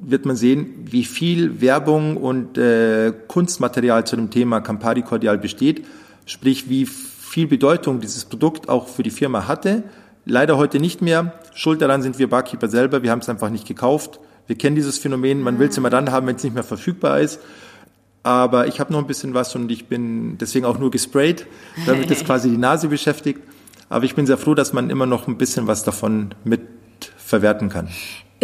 Wird 0.00 0.24
man 0.24 0.36
sehen, 0.36 0.68
wie 0.84 1.02
viel 1.02 1.60
Werbung 1.60 2.16
und 2.16 2.58
äh, 2.58 3.12
Kunstmaterial 3.26 4.06
zu 4.06 4.14
dem 4.14 4.30
Thema 4.30 4.60
Campari 4.60 5.02
Cordial 5.02 5.36
besteht. 5.36 5.84
Sprich, 6.26 6.70
wie 6.70 6.86
viel 7.34 7.48
Bedeutung 7.48 7.98
dieses 7.98 8.26
Produkt 8.26 8.68
auch 8.68 8.86
für 8.86 9.02
die 9.02 9.10
Firma 9.10 9.48
hatte. 9.48 9.82
Leider 10.24 10.56
heute 10.56 10.78
nicht 10.78 11.02
mehr. 11.02 11.32
Schuld 11.52 11.82
daran 11.82 12.00
sind 12.00 12.20
wir 12.20 12.30
Barkeeper 12.30 12.68
selber. 12.68 13.02
Wir 13.02 13.10
haben 13.10 13.18
es 13.18 13.28
einfach 13.28 13.50
nicht 13.50 13.66
gekauft. 13.66 14.20
Wir 14.46 14.56
kennen 14.56 14.76
dieses 14.76 14.98
Phänomen. 14.98 15.40
Man 15.40 15.58
will 15.58 15.66
es 15.66 15.76
immer 15.76 15.90
dann 15.90 16.12
haben, 16.12 16.28
wenn 16.28 16.36
es 16.36 16.44
nicht 16.44 16.54
mehr 16.54 16.62
verfügbar 16.62 17.18
ist. 17.18 17.40
Aber 18.22 18.68
ich 18.68 18.78
habe 18.78 18.92
noch 18.92 19.00
ein 19.00 19.08
bisschen 19.08 19.34
was 19.34 19.52
und 19.56 19.68
ich 19.72 19.86
bin 19.86 20.38
deswegen 20.38 20.64
auch 20.64 20.78
nur 20.78 20.92
gesprayt, 20.92 21.48
damit 21.86 22.08
es 22.08 22.24
quasi 22.24 22.50
die 22.50 22.56
Nase 22.56 22.86
beschäftigt. 22.86 23.40
Aber 23.88 24.04
ich 24.04 24.14
bin 24.14 24.26
sehr 24.26 24.38
froh, 24.38 24.54
dass 24.54 24.72
man 24.72 24.88
immer 24.88 25.06
noch 25.06 25.26
ein 25.26 25.36
bisschen 25.36 25.66
was 25.66 25.82
davon 25.82 26.36
mit 26.44 26.62
verwerten 27.16 27.68
kann. 27.68 27.88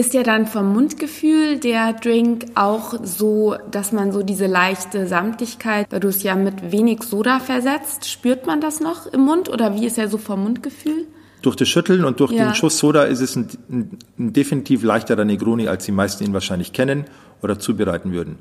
Ist 0.01 0.15
ja 0.15 0.23
dann 0.23 0.47
vom 0.47 0.73
Mundgefühl 0.73 1.59
der 1.59 1.93
Drink 1.93 2.47
auch 2.55 2.95
so, 3.03 3.57
dass 3.71 3.93
man 3.93 4.13
so 4.13 4.23
diese 4.23 4.47
leichte 4.47 5.07
Samtigkeit, 5.07 5.87
weil 5.91 6.01
du 6.01 6.09
es 6.09 6.23
ja 6.23 6.37
mit 6.37 6.73
wenig 6.73 7.03
Soda 7.03 7.39
versetzt, 7.39 8.09
spürt 8.09 8.47
man 8.47 8.63
das 8.63 8.81
noch 8.81 9.07
im 9.09 9.21
Mund 9.21 9.51
oder 9.51 9.75
wie 9.75 9.85
ist 9.85 9.99
er 9.99 10.09
so 10.09 10.17
vom 10.17 10.43
Mundgefühl? 10.43 11.07
Durch 11.43 11.55
das 11.55 11.69
Schütteln 11.69 12.07
und 12.07 12.19
durch 12.19 12.33
ja. 12.33 12.47
den 12.47 12.55
Schuss 12.55 12.79
Soda 12.79 13.03
ist 13.03 13.21
es 13.21 13.37
ein, 13.37 13.49
ein, 13.69 13.99
ein 14.19 14.33
definitiv 14.33 14.83
leichterer 14.85 15.27
Negroni, 15.27 15.69
als 15.69 15.85
die 15.85 15.93
meisten 15.93 16.25
ihn 16.25 16.33
wahrscheinlich 16.33 16.73
kennen 16.73 17.05
oder 17.43 17.59
zubereiten 17.59 18.11
würden. 18.11 18.39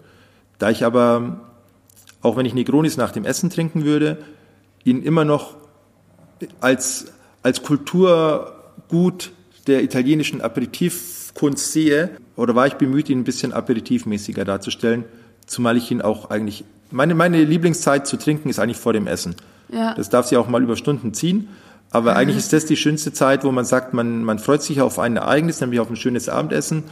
Da 0.59 0.69
ich 0.69 0.85
aber, 0.85 1.41
auch 2.21 2.37
wenn 2.37 2.45
ich 2.45 2.53
Negronis 2.53 2.95
nach 2.95 3.11
dem 3.11 3.25
Essen 3.25 3.49
trinken 3.49 3.83
würde, 3.83 4.19
ihn 4.85 5.03
immer 5.03 5.25
noch 5.25 5.57
als, 6.61 7.07
als 7.43 7.63
Kulturgut 7.63 9.33
der 9.67 9.83
italienischen 9.83 10.39
Aperitif 10.39 11.18
Kunst 11.33 11.71
sehe, 11.71 12.11
oder 12.35 12.55
war 12.55 12.67
ich 12.67 12.75
bemüht, 12.75 13.09
ihn 13.09 13.19
ein 13.19 13.23
bisschen 13.23 13.53
aperitivmäßiger 13.53 14.45
darzustellen, 14.45 15.05
zumal 15.45 15.77
ich 15.77 15.91
ihn 15.91 16.01
auch 16.01 16.29
eigentlich, 16.29 16.63
meine, 16.91 17.15
meine 17.15 17.43
Lieblingszeit 17.43 18.07
zu 18.07 18.17
trinken 18.17 18.49
ist 18.49 18.59
eigentlich 18.59 18.77
vor 18.77 18.93
dem 18.93 19.07
Essen. 19.07 19.35
Ja. 19.71 19.93
Das 19.93 20.09
darf 20.09 20.27
sich 20.27 20.37
auch 20.37 20.47
mal 20.47 20.63
über 20.63 20.75
Stunden 20.75 21.13
ziehen. 21.13 21.49
Aber 21.91 22.15
eigentlich 22.15 22.37
ist 22.37 22.53
das 22.53 22.65
die 22.65 22.75
schönste 22.75 23.13
Zeit, 23.13 23.43
wo 23.43 23.51
man 23.51 23.65
sagt, 23.65 23.93
man, 23.93 24.23
man 24.23 24.37
freut 24.37 24.61
sich 24.61 24.79
auf 24.81 24.99
ein 24.99 25.15
Ereignis, 25.15 25.59
nämlich 25.59 25.79
auf 25.79 25.89
ein 25.89 25.95
schönes 25.95 26.29
Abendessen. 26.29 26.83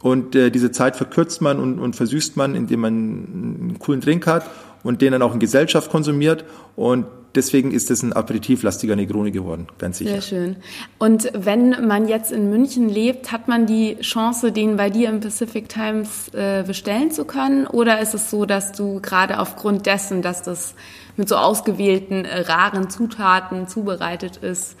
Und 0.00 0.34
äh, 0.34 0.50
diese 0.50 0.70
Zeit 0.70 0.96
verkürzt 0.96 1.42
man 1.42 1.60
und, 1.60 1.78
und 1.78 1.94
versüßt 1.94 2.38
man, 2.38 2.54
indem 2.54 2.80
man 2.80 2.92
einen 2.92 3.76
coolen 3.78 4.00
Drink 4.00 4.26
hat 4.26 4.44
und 4.82 5.02
den 5.02 5.12
dann 5.12 5.22
auch 5.22 5.34
in 5.34 5.40
Gesellschaft 5.40 5.90
konsumiert. 5.90 6.44
Und 6.76 7.06
deswegen 7.34 7.70
ist 7.70 7.90
es 7.90 8.02
ein 8.02 8.12
aperitivlastiger 8.12 8.96
Negroni 8.96 9.30
geworden, 9.30 9.68
ganz 9.78 9.98
sicher. 9.98 10.12
Sehr 10.12 10.22
schön. 10.22 10.56
Und 10.98 11.30
wenn 11.34 11.86
man 11.86 12.08
jetzt 12.08 12.32
in 12.32 12.50
München 12.50 12.88
lebt, 12.88 13.32
hat 13.32 13.48
man 13.48 13.66
die 13.66 13.96
Chance, 14.00 14.52
den 14.52 14.76
bei 14.76 14.90
dir 14.90 15.08
im 15.08 15.20
Pacific 15.20 15.68
Times 15.68 16.28
äh, 16.34 16.64
bestellen 16.66 17.10
zu 17.10 17.24
können? 17.24 17.66
Oder 17.66 18.00
ist 18.00 18.14
es 18.14 18.30
so, 18.30 18.46
dass 18.46 18.72
du 18.72 19.00
gerade 19.00 19.38
aufgrund 19.38 19.86
dessen, 19.86 20.22
dass 20.22 20.42
das 20.42 20.74
mit 21.16 21.28
so 21.28 21.36
ausgewählten, 21.36 22.24
äh, 22.24 22.40
raren 22.40 22.90
Zutaten 22.90 23.68
zubereitet 23.68 24.38
ist, 24.38 24.76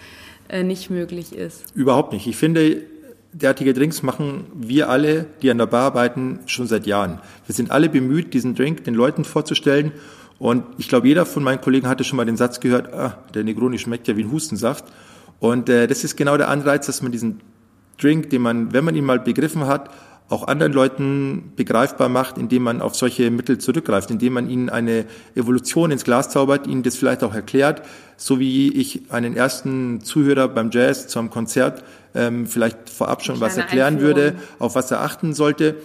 äh, 0.48 0.62
nicht 0.62 0.90
möglich 0.90 1.34
ist? 1.34 1.64
Überhaupt 1.74 2.12
nicht. 2.12 2.26
Ich 2.26 2.36
finde, 2.36 2.82
derartige 3.32 3.74
Drinks 3.74 4.02
machen 4.02 4.46
wir 4.54 4.88
alle, 4.88 5.26
die 5.42 5.50
an 5.50 5.58
der 5.58 5.66
Bar 5.66 5.82
arbeiten, 5.82 6.40
schon 6.46 6.66
seit 6.66 6.86
Jahren. 6.86 7.20
Wir 7.46 7.54
sind 7.54 7.70
alle 7.70 7.88
bemüht, 7.88 8.34
diesen 8.34 8.54
Drink 8.54 8.84
den 8.84 8.94
Leuten 8.94 9.24
vorzustellen 9.24 9.92
und 10.40 10.64
ich 10.78 10.88
glaube, 10.88 11.06
jeder 11.06 11.26
von 11.26 11.42
meinen 11.42 11.60
Kollegen 11.60 11.86
hatte 11.86 12.02
schon 12.02 12.16
mal 12.16 12.24
den 12.24 12.38
Satz 12.38 12.60
gehört, 12.60 12.94
ah, 12.94 13.18
der 13.34 13.44
Negroni 13.44 13.78
schmeckt 13.78 14.08
ja 14.08 14.16
wie 14.16 14.24
ein 14.24 14.32
Hustensaft. 14.32 14.86
Und 15.38 15.68
äh, 15.68 15.86
das 15.86 16.02
ist 16.02 16.16
genau 16.16 16.38
der 16.38 16.48
Anreiz, 16.48 16.86
dass 16.86 17.02
man 17.02 17.12
diesen 17.12 17.40
Drink, 17.98 18.30
den 18.30 18.40
man, 18.40 18.72
wenn 18.72 18.82
man 18.82 18.94
ihn 18.94 19.04
mal 19.04 19.20
begriffen 19.20 19.66
hat, 19.66 19.90
auch 20.30 20.46
anderen 20.46 20.72
Leuten 20.72 21.52
begreifbar 21.56 22.08
macht, 22.08 22.38
indem 22.38 22.62
man 22.62 22.80
auf 22.80 22.94
solche 22.94 23.30
Mittel 23.32 23.58
zurückgreift, 23.58 24.10
indem 24.10 24.34
man 24.34 24.48
ihnen 24.48 24.70
eine 24.70 25.04
Evolution 25.34 25.90
ins 25.90 26.04
Glas 26.04 26.30
zaubert, 26.30 26.68
ihnen 26.68 26.84
das 26.84 26.96
vielleicht 26.96 27.24
auch 27.24 27.34
erklärt, 27.34 27.82
so 28.16 28.38
wie 28.38 28.72
ich 28.72 29.02
einen 29.10 29.36
ersten 29.36 30.00
Zuhörer 30.02 30.46
beim 30.46 30.70
Jazz 30.70 31.08
zu 31.08 31.18
einem 31.18 31.30
Konzert 31.30 31.82
ähm, 32.14 32.46
vielleicht 32.46 32.90
vorab 32.90 33.24
schon 33.24 33.40
was 33.40 33.56
erklären 33.56 33.94
Einführung. 33.94 34.16
würde, 34.16 34.36
auf 34.58 34.74
was 34.76 34.90
er 34.90 35.02
achten 35.02 35.34
sollte. 35.34 35.76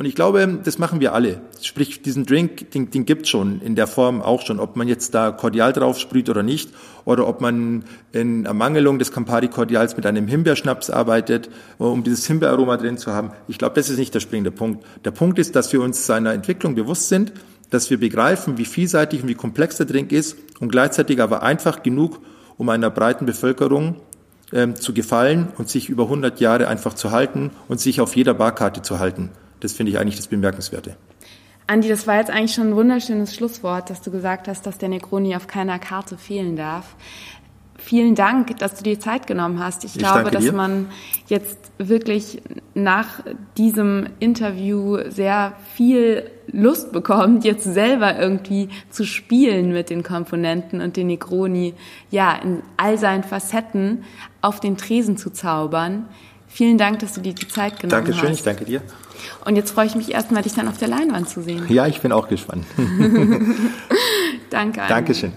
Und 0.00 0.06
ich 0.06 0.14
glaube, 0.14 0.60
das 0.64 0.78
machen 0.78 1.00
wir 1.00 1.12
alle. 1.12 1.42
Sprich, 1.60 2.00
diesen 2.00 2.24
Drink, 2.24 2.70
den, 2.70 2.90
den 2.90 3.04
gibt 3.04 3.28
schon 3.28 3.60
in 3.60 3.74
der 3.74 3.86
Form 3.86 4.22
auch 4.22 4.40
schon, 4.40 4.58
ob 4.58 4.74
man 4.74 4.88
jetzt 4.88 5.14
da 5.14 5.30
Kordial 5.30 5.74
drauf 5.74 5.98
sprüht 5.98 6.30
oder 6.30 6.42
nicht, 6.42 6.70
oder 7.04 7.28
ob 7.28 7.42
man 7.42 7.84
in 8.10 8.46
Ermangelung 8.46 8.98
des 8.98 9.12
Campari-Kordials 9.12 9.98
mit 9.98 10.06
einem 10.06 10.26
Himbeerschnaps 10.26 10.88
arbeitet, 10.88 11.50
um 11.76 12.02
dieses 12.02 12.26
Himbeeraroma 12.26 12.78
drin 12.78 12.96
zu 12.96 13.12
haben. 13.12 13.32
Ich 13.46 13.58
glaube, 13.58 13.74
das 13.74 13.90
ist 13.90 13.98
nicht 13.98 14.14
der 14.14 14.20
springende 14.20 14.50
Punkt. 14.50 14.86
Der 15.04 15.10
Punkt 15.10 15.38
ist, 15.38 15.54
dass 15.54 15.70
wir 15.70 15.82
uns 15.82 16.06
seiner 16.06 16.32
Entwicklung 16.32 16.74
bewusst 16.74 17.10
sind, 17.10 17.34
dass 17.68 17.90
wir 17.90 18.00
begreifen, 18.00 18.56
wie 18.56 18.64
vielseitig 18.64 19.20
und 19.20 19.28
wie 19.28 19.34
komplex 19.34 19.76
der 19.76 19.84
Drink 19.84 20.12
ist 20.12 20.34
und 20.60 20.72
gleichzeitig 20.72 21.20
aber 21.20 21.42
einfach 21.42 21.82
genug, 21.82 22.20
um 22.56 22.70
einer 22.70 22.88
breiten 22.88 23.26
Bevölkerung 23.26 23.96
ähm, 24.54 24.76
zu 24.76 24.94
gefallen 24.94 25.48
und 25.58 25.68
sich 25.68 25.90
über 25.90 26.04
100 26.04 26.40
Jahre 26.40 26.68
einfach 26.68 26.94
zu 26.94 27.10
halten 27.10 27.50
und 27.68 27.80
sich 27.80 28.00
auf 28.00 28.16
jeder 28.16 28.32
Barkarte 28.32 28.80
zu 28.80 28.98
halten. 28.98 29.28
Das 29.60 29.72
finde 29.72 29.92
ich 29.92 29.98
eigentlich 29.98 30.16
das 30.16 30.26
Bemerkenswerte. 30.26 30.96
Andi, 31.66 31.88
das 31.88 32.06
war 32.08 32.16
jetzt 32.16 32.30
eigentlich 32.30 32.54
schon 32.54 32.70
ein 32.70 32.76
wunderschönes 32.76 33.34
Schlusswort, 33.34 33.90
dass 33.90 34.02
du 34.02 34.10
gesagt 34.10 34.48
hast, 34.48 34.66
dass 34.66 34.78
der 34.78 34.88
Negroni 34.88 35.36
auf 35.36 35.46
keiner 35.46 35.78
Karte 35.78 36.18
fehlen 36.18 36.56
darf. 36.56 36.96
Vielen 37.76 38.14
Dank, 38.14 38.58
dass 38.58 38.74
du 38.74 38.82
dir 38.82 39.00
Zeit 39.00 39.26
genommen 39.26 39.58
hast. 39.58 39.84
Ich, 39.84 39.94
ich 39.94 39.98
glaube, 39.98 40.30
dass 40.30 40.50
man 40.52 40.88
jetzt 41.28 41.58
wirklich 41.78 42.42
nach 42.74 43.20
diesem 43.56 44.08
Interview 44.18 44.98
sehr 45.08 45.54
viel 45.74 46.28
Lust 46.48 46.92
bekommt, 46.92 47.44
jetzt 47.44 47.64
selber 47.64 48.18
irgendwie 48.18 48.68
zu 48.90 49.04
spielen 49.04 49.72
mit 49.72 49.88
den 49.88 50.02
Komponenten 50.02 50.80
und 50.80 50.96
den 50.96 51.06
Negroni, 51.06 51.74
ja, 52.10 52.34
in 52.34 52.62
all 52.76 52.98
seinen 52.98 53.22
Facetten 53.22 54.04
auf 54.42 54.60
den 54.60 54.76
Tresen 54.76 55.16
zu 55.16 55.30
zaubern. 55.30 56.06
Vielen 56.48 56.78
Dank, 56.78 56.98
dass 56.98 57.14
du 57.14 57.20
dir 57.20 57.32
die 57.32 57.48
Zeit 57.48 57.78
genommen 57.80 58.04
Dankeschön, 58.04 58.30
hast. 58.30 58.44
Dankeschön, 58.44 58.68
ich 58.68 58.78
danke 58.78 58.88
dir. 58.88 59.09
Und 59.44 59.56
jetzt 59.56 59.70
freue 59.72 59.86
ich 59.86 59.94
mich 59.94 60.12
erstmal, 60.12 60.42
dich 60.42 60.54
dann 60.54 60.68
auf 60.68 60.78
der 60.78 60.88
Leinwand 60.88 61.28
zu 61.28 61.42
sehen. 61.42 61.66
Ja, 61.68 61.86
ich 61.86 62.00
bin 62.00 62.12
auch 62.12 62.28
gespannt. 62.28 62.64
Danke. 64.50 64.80
Anne. 64.82 64.88
Dankeschön. 64.88 65.32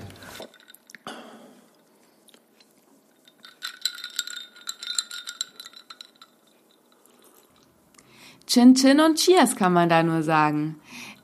Chin 8.48 8.76
Chin 8.76 9.00
und 9.00 9.16
Cheers 9.16 9.56
kann 9.56 9.74
man 9.74 9.90
da 9.90 10.04
nur 10.04 10.22
sagen. 10.22 10.76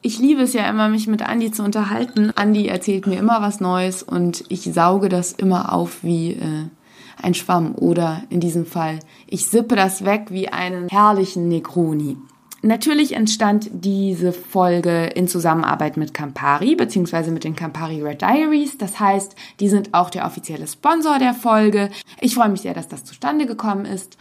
Ich 0.02 0.18
liebe 0.18 0.42
es 0.42 0.54
ja 0.54 0.68
immer, 0.70 0.90
mich 0.90 1.08
mit 1.08 1.22
Andi 1.22 1.52
zu 1.52 1.64
unterhalten. 1.64 2.32
Andi 2.36 2.68
erzählt 2.68 3.06
mir 3.06 3.20
immer 3.20 3.42
was 3.42 3.60
Neues 3.60 4.02
und 4.02 4.46
ich 4.50 4.64
sauge 4.64 5.10
das 5.10 5.34
immer 5.34 5.74
auf 5.74 6.04
wie 6.04 6.32
äh, 6.34 6.70
ein 7.22 7.34
Schwamm 7.34 7.76
oder 7.76 8.24
in 8.30 8.40
diesem 8.40 8.66
Fall, 8.66 9.00
ich 9.28 9.48
sippe 9.48 9.76
das 9.76 10.06
weg 10.06 10.28
wie 10.30 10.50
einen 10.50 10.88
herrlichen 10.90 11.48
Negroni. 11.48 12.18
Natürlich 12.62 13.14
entstand 13.16 13.70
diese 13.72 14.34
Folge 14.34 15.06
in 15.08 15.28
Zusammenarbeit 15.28 15.98
mit 15.98 16.14
Campari 16.14 16.76
beziehungsweise 16.76 17.32
mit 17.32 17.44
den 17.44 17.56
Campari 17.56 18.02
Red 18.02 18.22
Diaries. 18.22 18.78
Das 18.78 19.00
heißt, 19.00 19.36
die 19.60 19.70
sind 19.70 19.94
auch 19.94 20.10
der 20.10 20.26
offizielle 20.26 20.68
Sponsor 20.68 21.20
der 21.20 21.34
Folge. 21.34 21.90
Ich 22.20 22.36
freue 22.36 22.50
mich 22.50 22.62
sehr, 22.62 22.74
dass 22.74 22.88
das 22.88 23.06
zustande 23.06 23.46
gekommen 23.46 23.86
ist. 23.86 24.18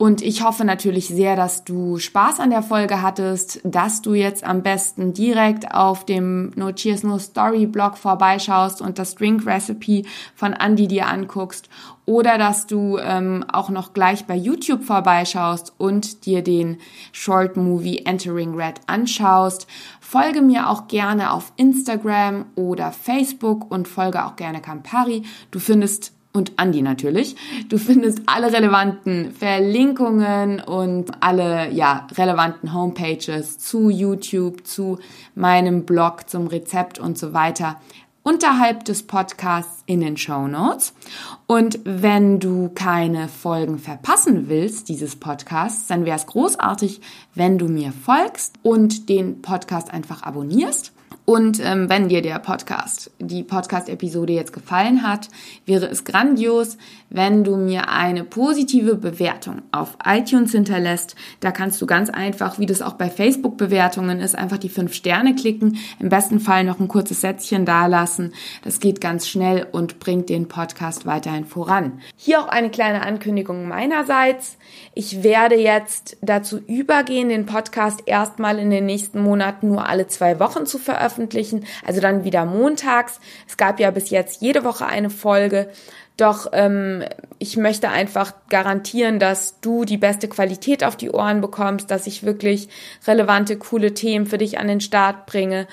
Und 0.00 0.22
ich 0.22 0.42
hoffe 0.42 0.64
natürlich 0.64 1.08
sehr, 1.08 1.36
dass 1.36 1.62
du 1.64 1.98
Spaß 1.98 2.40
an 2.40 2.48
der 2.48 2.62
Folge 2.62 3.02
hattest, 3.02 3.60
dass 3.64 4.00
du 4.00 4.14
jetzt 4.14 4.44
am 4.44 4.62
besten 4.62 5.12
direkt 5.12 5.74
auf 5.74 6.06
dem 6.06 6.52
No 6.56 6.72
Cheers 6.72 7.02
No 7.02 7.18
Story 7.18 7.66
Blog 7.66 7.98
vorbeischaust 7.98 8.80
und 8.80 8.98
das 8.98 9.14
Drink 9.14 9.44
Recipe 9.44 10.04
von 10.34 10.54
Andy 10.54 10.88
dir 10.88 11.06
anguckst 11.06 11.68
oder 12.06 12.38
dass 12.38 12.66
du 12.66 12.96
ähm, 12.96 13.44
auch 13.52 13.68
noch 13.68 13.92
gleich 13.92 14.24
bei 14.24 14.36
YouTube 14.36 14.84
vorbeischaust 14.84 15.74
und 15.76 16.24
dir 16.24 16.42
den 16.42 16.78
Short 17.12 17.58
Movie 17.58 18.06
Entering 18.06 18.54
Red 18.54 18.80
anschaust. 18.86 19.66
Folge 20.00 20.40
mir 20.40 20.70
auch 20.70 20.88
gerne 20.88 21.30
auf 21.30 21.52
Instagram 21.56 22.46
oder 22.54 22.90
Facebook 22.92 23.70
und 23.70 23.86
folge 23.86 24.24
auch 24.24 24.36
gerne 24.36 24.62
Campari. 24.62 25.24
Du 25.50 25.58
findest 25.58 26.14
und 26.32 26.52
Andi 26.56 26.82
natürlich. 26.82 27.36
Du 27.68 27.78
findest 27.78 28.22
alle 28.26 28.52
relevanten 28.52 29.32
Verlinkungen 29.32 30.60
und 30.60 31.10
alle 31.20 31.70
ja, 31.70 32.06
relevanten 32.16 32.72
Homepages 32.72 33.58
zu 33.58 33.90
YouTube, 33.90 34.66
zu 34.66 34.98
meinem 35.34 35.84
Blog, 35.84 36.28
zum 36.28 36.46
Rezept 36.46 36.98
und 36.98 37.18
so 37.18 37.32
weiter 37.32 37.80
unterhalb 38.22 38.84
des 38.84 39.02
Podcasts 39.04 39.82
in 39.86 40.00
den 40.00 40.16
Show 40.16 40.46
Notes. 40.46 40.92
Und 41.46 41.80
wenn 41.84 42.38
du 42.38 42.70
keine 42.74 43.28
Folgen 43.28 43.78
verpassen 43.78 44.48
willst 44.48 44.88
dieses 44.88 45.16
Podcasts, 45.16 45.86
dann 45.86 46.04
wäre 46.04 46.16
es 46.16 46.26
großartig, 46.26 47.00
wenn 47.34 47.58
du 47.58 47.66
mir 47.66 47.92
folgst 47.92 48.56
und 48.62 49.08
den 49.08 49.42
Podcast 49.42 49.90
einfach 49.90 50.22
abonnierst. 50.22 50.92
Und 51.30 51.60
ähm, 51.64 51.88
wenn 51.88 52.08
dir 52.08 52.22
der 52.22 52.40
Podcast, 52.40 53.12
die 53.20 53.44
Podcast-Episode 53.44 54.32
jetzt 54.32 54.52
gefallen 54.52 55.04
hat, 55.04 55.28
wäre 55.64 55.86
es 55.86 56.02
grandios, 56.02 56.76
wenn 57.08 57.44
du 57.44 57.54
mir 57.54 57.88
eine 57.88 58.24
positive 58.24 58.96
Bewertung 58.96 59.62
auf 59.70 59.96
iTunes 60.04 60.50
hinterlässt. 60.50 61.14
Da 61.38 61.52
kannst 61.52 61.80
du 61.80 61.86
ganz 61.86 62.10
einfach, 62.10 62.58
wie 62.58 62.66
das 62.66 62.82
auch 62.82 62.94
bei 62.94 63.08
Facebook-Bewertungen 63.08 64.18
ist, 64.18 64.34
einfach 64.34 64.58
die 64.58 64.68
fünf 64.68 64.92
Sterne 64.92 65.36
klicken. 65.36 65.78
Im 66.00 66.08
besten 66.08 66.40
Fall 66.40 66.64
noch 66.64 66.80
ein 66.80 66.88
kurzes 66.88 67.20
Sätzchen 67.20 67.64
dalassen. 67.64 68.32
Das 68.64 68.80
geht 68.80 69.00
ganz 69.00 69.28
schnell 69.28 69.68
und 69.70 70.00
bringt 70.00 70.30
den 70.30 70.48
Podcast 70.48 71.06
weiterhin 71.06 71.44
voran. 71.44 72.00
Hier 72.16 72.40
auch 72.40 72.48
eine 72.48 72.70
kleine 72.70 73.02
Ankündigung 73.02 73.68
meinerseits. 73.68 74.58
Ich 74.94 75.22
werde 75.22 75.54
jetzt 75.54 76.16
dazu 76.22 76.58
übergehen, 76.58 77.28
den 77.28 77.46
Podcast 77.46 78.02
erstmal 78.06 78.58
in 78.58 78.70
den 78.70 78.86
nächsten 78.86 79.22
Monaten 79.22 79.68
nur 79.68 79.88
alle 79.88 80.08
zwei 80.08 80.40
Wochen 80.40 80.66
zu 80.66 80.78
veröffentlichen 80.78 81.19
veröffentlichen, 81.20 81.64
also 81.86 82.00
dann 82.00 82.24
wieder 82.24 82.44
montags. 82.44 83.20
Es 83.46 83.56
gab 83.56 83.80
ja 83.80 83.90
bis 83.90 84.10
jetzt 84.10 84.40
jede 84.40 84.64
Woche 84.64 84.86
eine 84.86 85.10
Folge. 85.10 85.68
Doch 86.16 86.48
ähm, 86.52 87.02
ich 87.38 87.56
möchte 87.56 87.88
einfach 87.88 88.34
garantieren, 88.48 89.18
dass 89.18 89.60
du 89.60 89.84
die 89.84 89.96
beste 89.96 90.28
Qualität 90.28 90.84
auf 90.84 90.96
die 90.96 91.10
Ohren 91.10 91.40
bekommst, 91.40 91.90
dass 91.90 92.06
ich 92.06 92.24
wirklich 92.24 92.68
relevante, 93.06 93.56
coole 93.56 93.94
Themen 93.94 94.26
für 94.26 94.38
dich 94.38 94.58
an 94.58 94.68
den 94.68 94.80
Start 94.80 95.26
bringe 95.26 95.66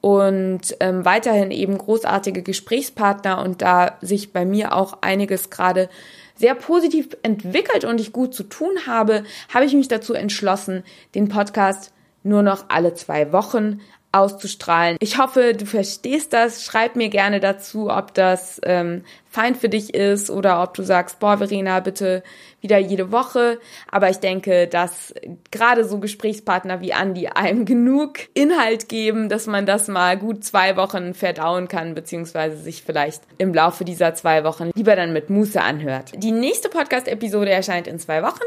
und 0.00 0.76
ähm, 0.80 1.04
weiterhin 1.06 1.50
eben 1.50 1.78
großartige 1.78 2.42
Gesprächspartner 2.42 3.42
und 3.42 3.62
da 3.62 3.96
sich 4.02 4.34
bei 4.34 4.44
mir 4.44 4.74
auch 4.74 4.98
einiges 5.00 5.48
gerade 5.48 5.88
sehr 6.36 6.54
positiv 6.54 7.16
entwickelt 7.22 7.84
und 7.84 8.00
ich 8.00 8.12
gut 8.12 8.34
zu 8.34 8.42
tun 8.42 8.72
habe, 8.86 9.22
habe 9.54 9.64
ich 9.64 9.72
mich 9.72 9.88
dazu 9.88 10.12
entschlossen, 10.12 10.82
den 11.14 11.28
Podcast 11.28 11.94
nur 12.24 12.42
noch 12.42 12.64
alle 12.68 12.94
zwei 12.94 13.32
Wochen 13.32 13.80
auszustrahlen. 14.14 14.96
Ich 15.00 15.18
hoffe, 15.18 15.54
du 15.54 15.66
verstehst 15.66 16.32
das. 16.32 16.64
Schreib 16.64 16.96
mir 16.96 17.08
gerne 17.08 17.40
dazu, 17.40 17.90
ob 17.90 18.14
das 18.14 18.60
ähm, 18.64 19.04
fein 19.34 19.56
für 19.56 19.68
dich 19.68 19.94
ist 19.94 20.30
oder 20.30 20.62
ob 20.62 20.74
du 20.74 20.84
sagst, 20.84 21.18
boah, 21.18 21.38
Verena, 21.38 21.80
bitte 21.80 22.22
wieder 22.60 22.78
jede 22.78 23.10
Woche. 23.10 23.58
Aber 23.90 24.08
ich 24.08 24.18
denke, 24.18 24.68
dass 24.68 25.12
gerade 25.50 25.84
so 25.84 25.98
Gesprächspartner 25.98 26.80
wie 26.80 26.94
Andi 26.94 27.26
einem 27.26 27.64
genug 27.64 28.20
Inhalt 28.32 28.88
geben, 28.88 29.28
dass 29.28 29.48
man 29.48 29.66
das 29.66 29.88
mal 29.88 30.16
gut 30.16 30.44
zwei 30.44 30.76
Wochen 30.76 31.14
verdauen 31.14 31.66
kann, 31.66 31.94
beziehungsweise 31.94 32.56
sich 32.56 32.84
vielleicht 32.84 33.22
im 33.38 33.52
Laufe 33.52 33.84
dieser 33.84 34.14
zwei 34.14 34.44
Wochen 34.44 34.70
lieber 34.74 34.94
dann 34.94 35.12
mit 35.12 35.30
Muße 35.30 35.60
anhört. 35.60 36.12
Die 36.16 36.30
nächste 36.30 36.68
Podcast-Episode 36.68 37.50
erscheint 37.50 37.88
in 37.88 37.98
zwei 37.98 38.22
Wochen. 38.22 38.44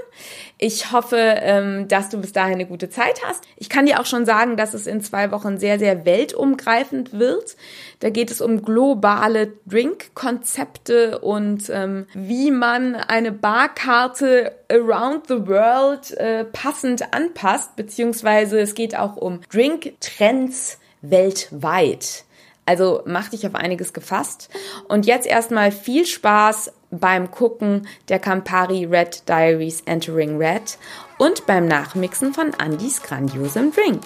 Ich 0.57 0.93
hoffe, 0.93 1.17
ähm, 1.17 1.89
dass 1.89 2.07
du 2.09 2.19
bis 2.19 2.31
dahin 2.31 2.55
eine 2.55 2.65
gute 2.65 2.89
Zeit 2.89 3.21
hast. 3.25 3.43
Ich 3.57 3.69
kann 3.69 3.85
dir 3.85 3.99
auch 3.99 4.05
schon 4.05 4.25
sagen, 4.25 4.55
dass 4.55 4.73
es 4.73 4.87
in 4.87 5.01
zwei 5.01 5.31
Wochen 5.31 5.57
sehr, 5.57 5.79
sehr 5.79 6.05
weltumgreifend 6.05 7.11
wird. 7.11 7.57
Da 7.99 8.09
geht 8.09 8.31
es 8.31 8.39
um 8.39 8.63
globale 8.63 9.51
Drink-Konzepte 9.65 10.76
und 11.21 11.69
ähm, 11.69 12.07
wie 12.13 12.51
man 12.51 12.95
eine 12.95 13.31
Barkarte 13.31 14.53
around 14.69 15.27
the 15.27 15.47
world 15.47 16.11
äh, 16.17 16.45
passend 16.45 17.13
anpasst, 17.13 17.75
beziehungsweise 17.75 18.59
es 18.59 18.75
geht 18.75 18.97
auch 18.97 19.17
um 19.17 19.41
Drink-Trends 19.51 20.77
weltweit. 21.01 22.25
Also 22.65 23.01
mach 23.05 23.29
dich 23.29 23.47
auf 23.47 23.55
einiges 23.55 23.93
gefasst. 23.93 24.49
Und 24.89 25.05
jetzt 25.05 25.25
erstmal 25.25 25.71
viel 25.71 26.05
Spaß 26.05 26.73
beim 26.91 27.31
Gucken 27.31 27.87
der 28.09 28.19
Campari 28.19 28.85
Red 28.85 29.27
Diaries 29.27 29.81
Entering 29.85 30.37
Red 30.37 30.77
und 31.17 31.45
beim 31.47 31.67
Nachmixen 31.67 32.33
von 32.33 32.53
Andys 32.55 33.01
grandiosem 33.01 33.71
Drink. 33.71 34.03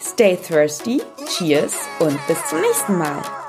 Stay 0.00 0.36
thirsty, 0.36 1.00
cheers 1.26 1.74
und 2.00 2.18
bis 2.26 2.44
zum 2.46 2.60
nächsten 2.60 2.98
Mal. 2.98 3.43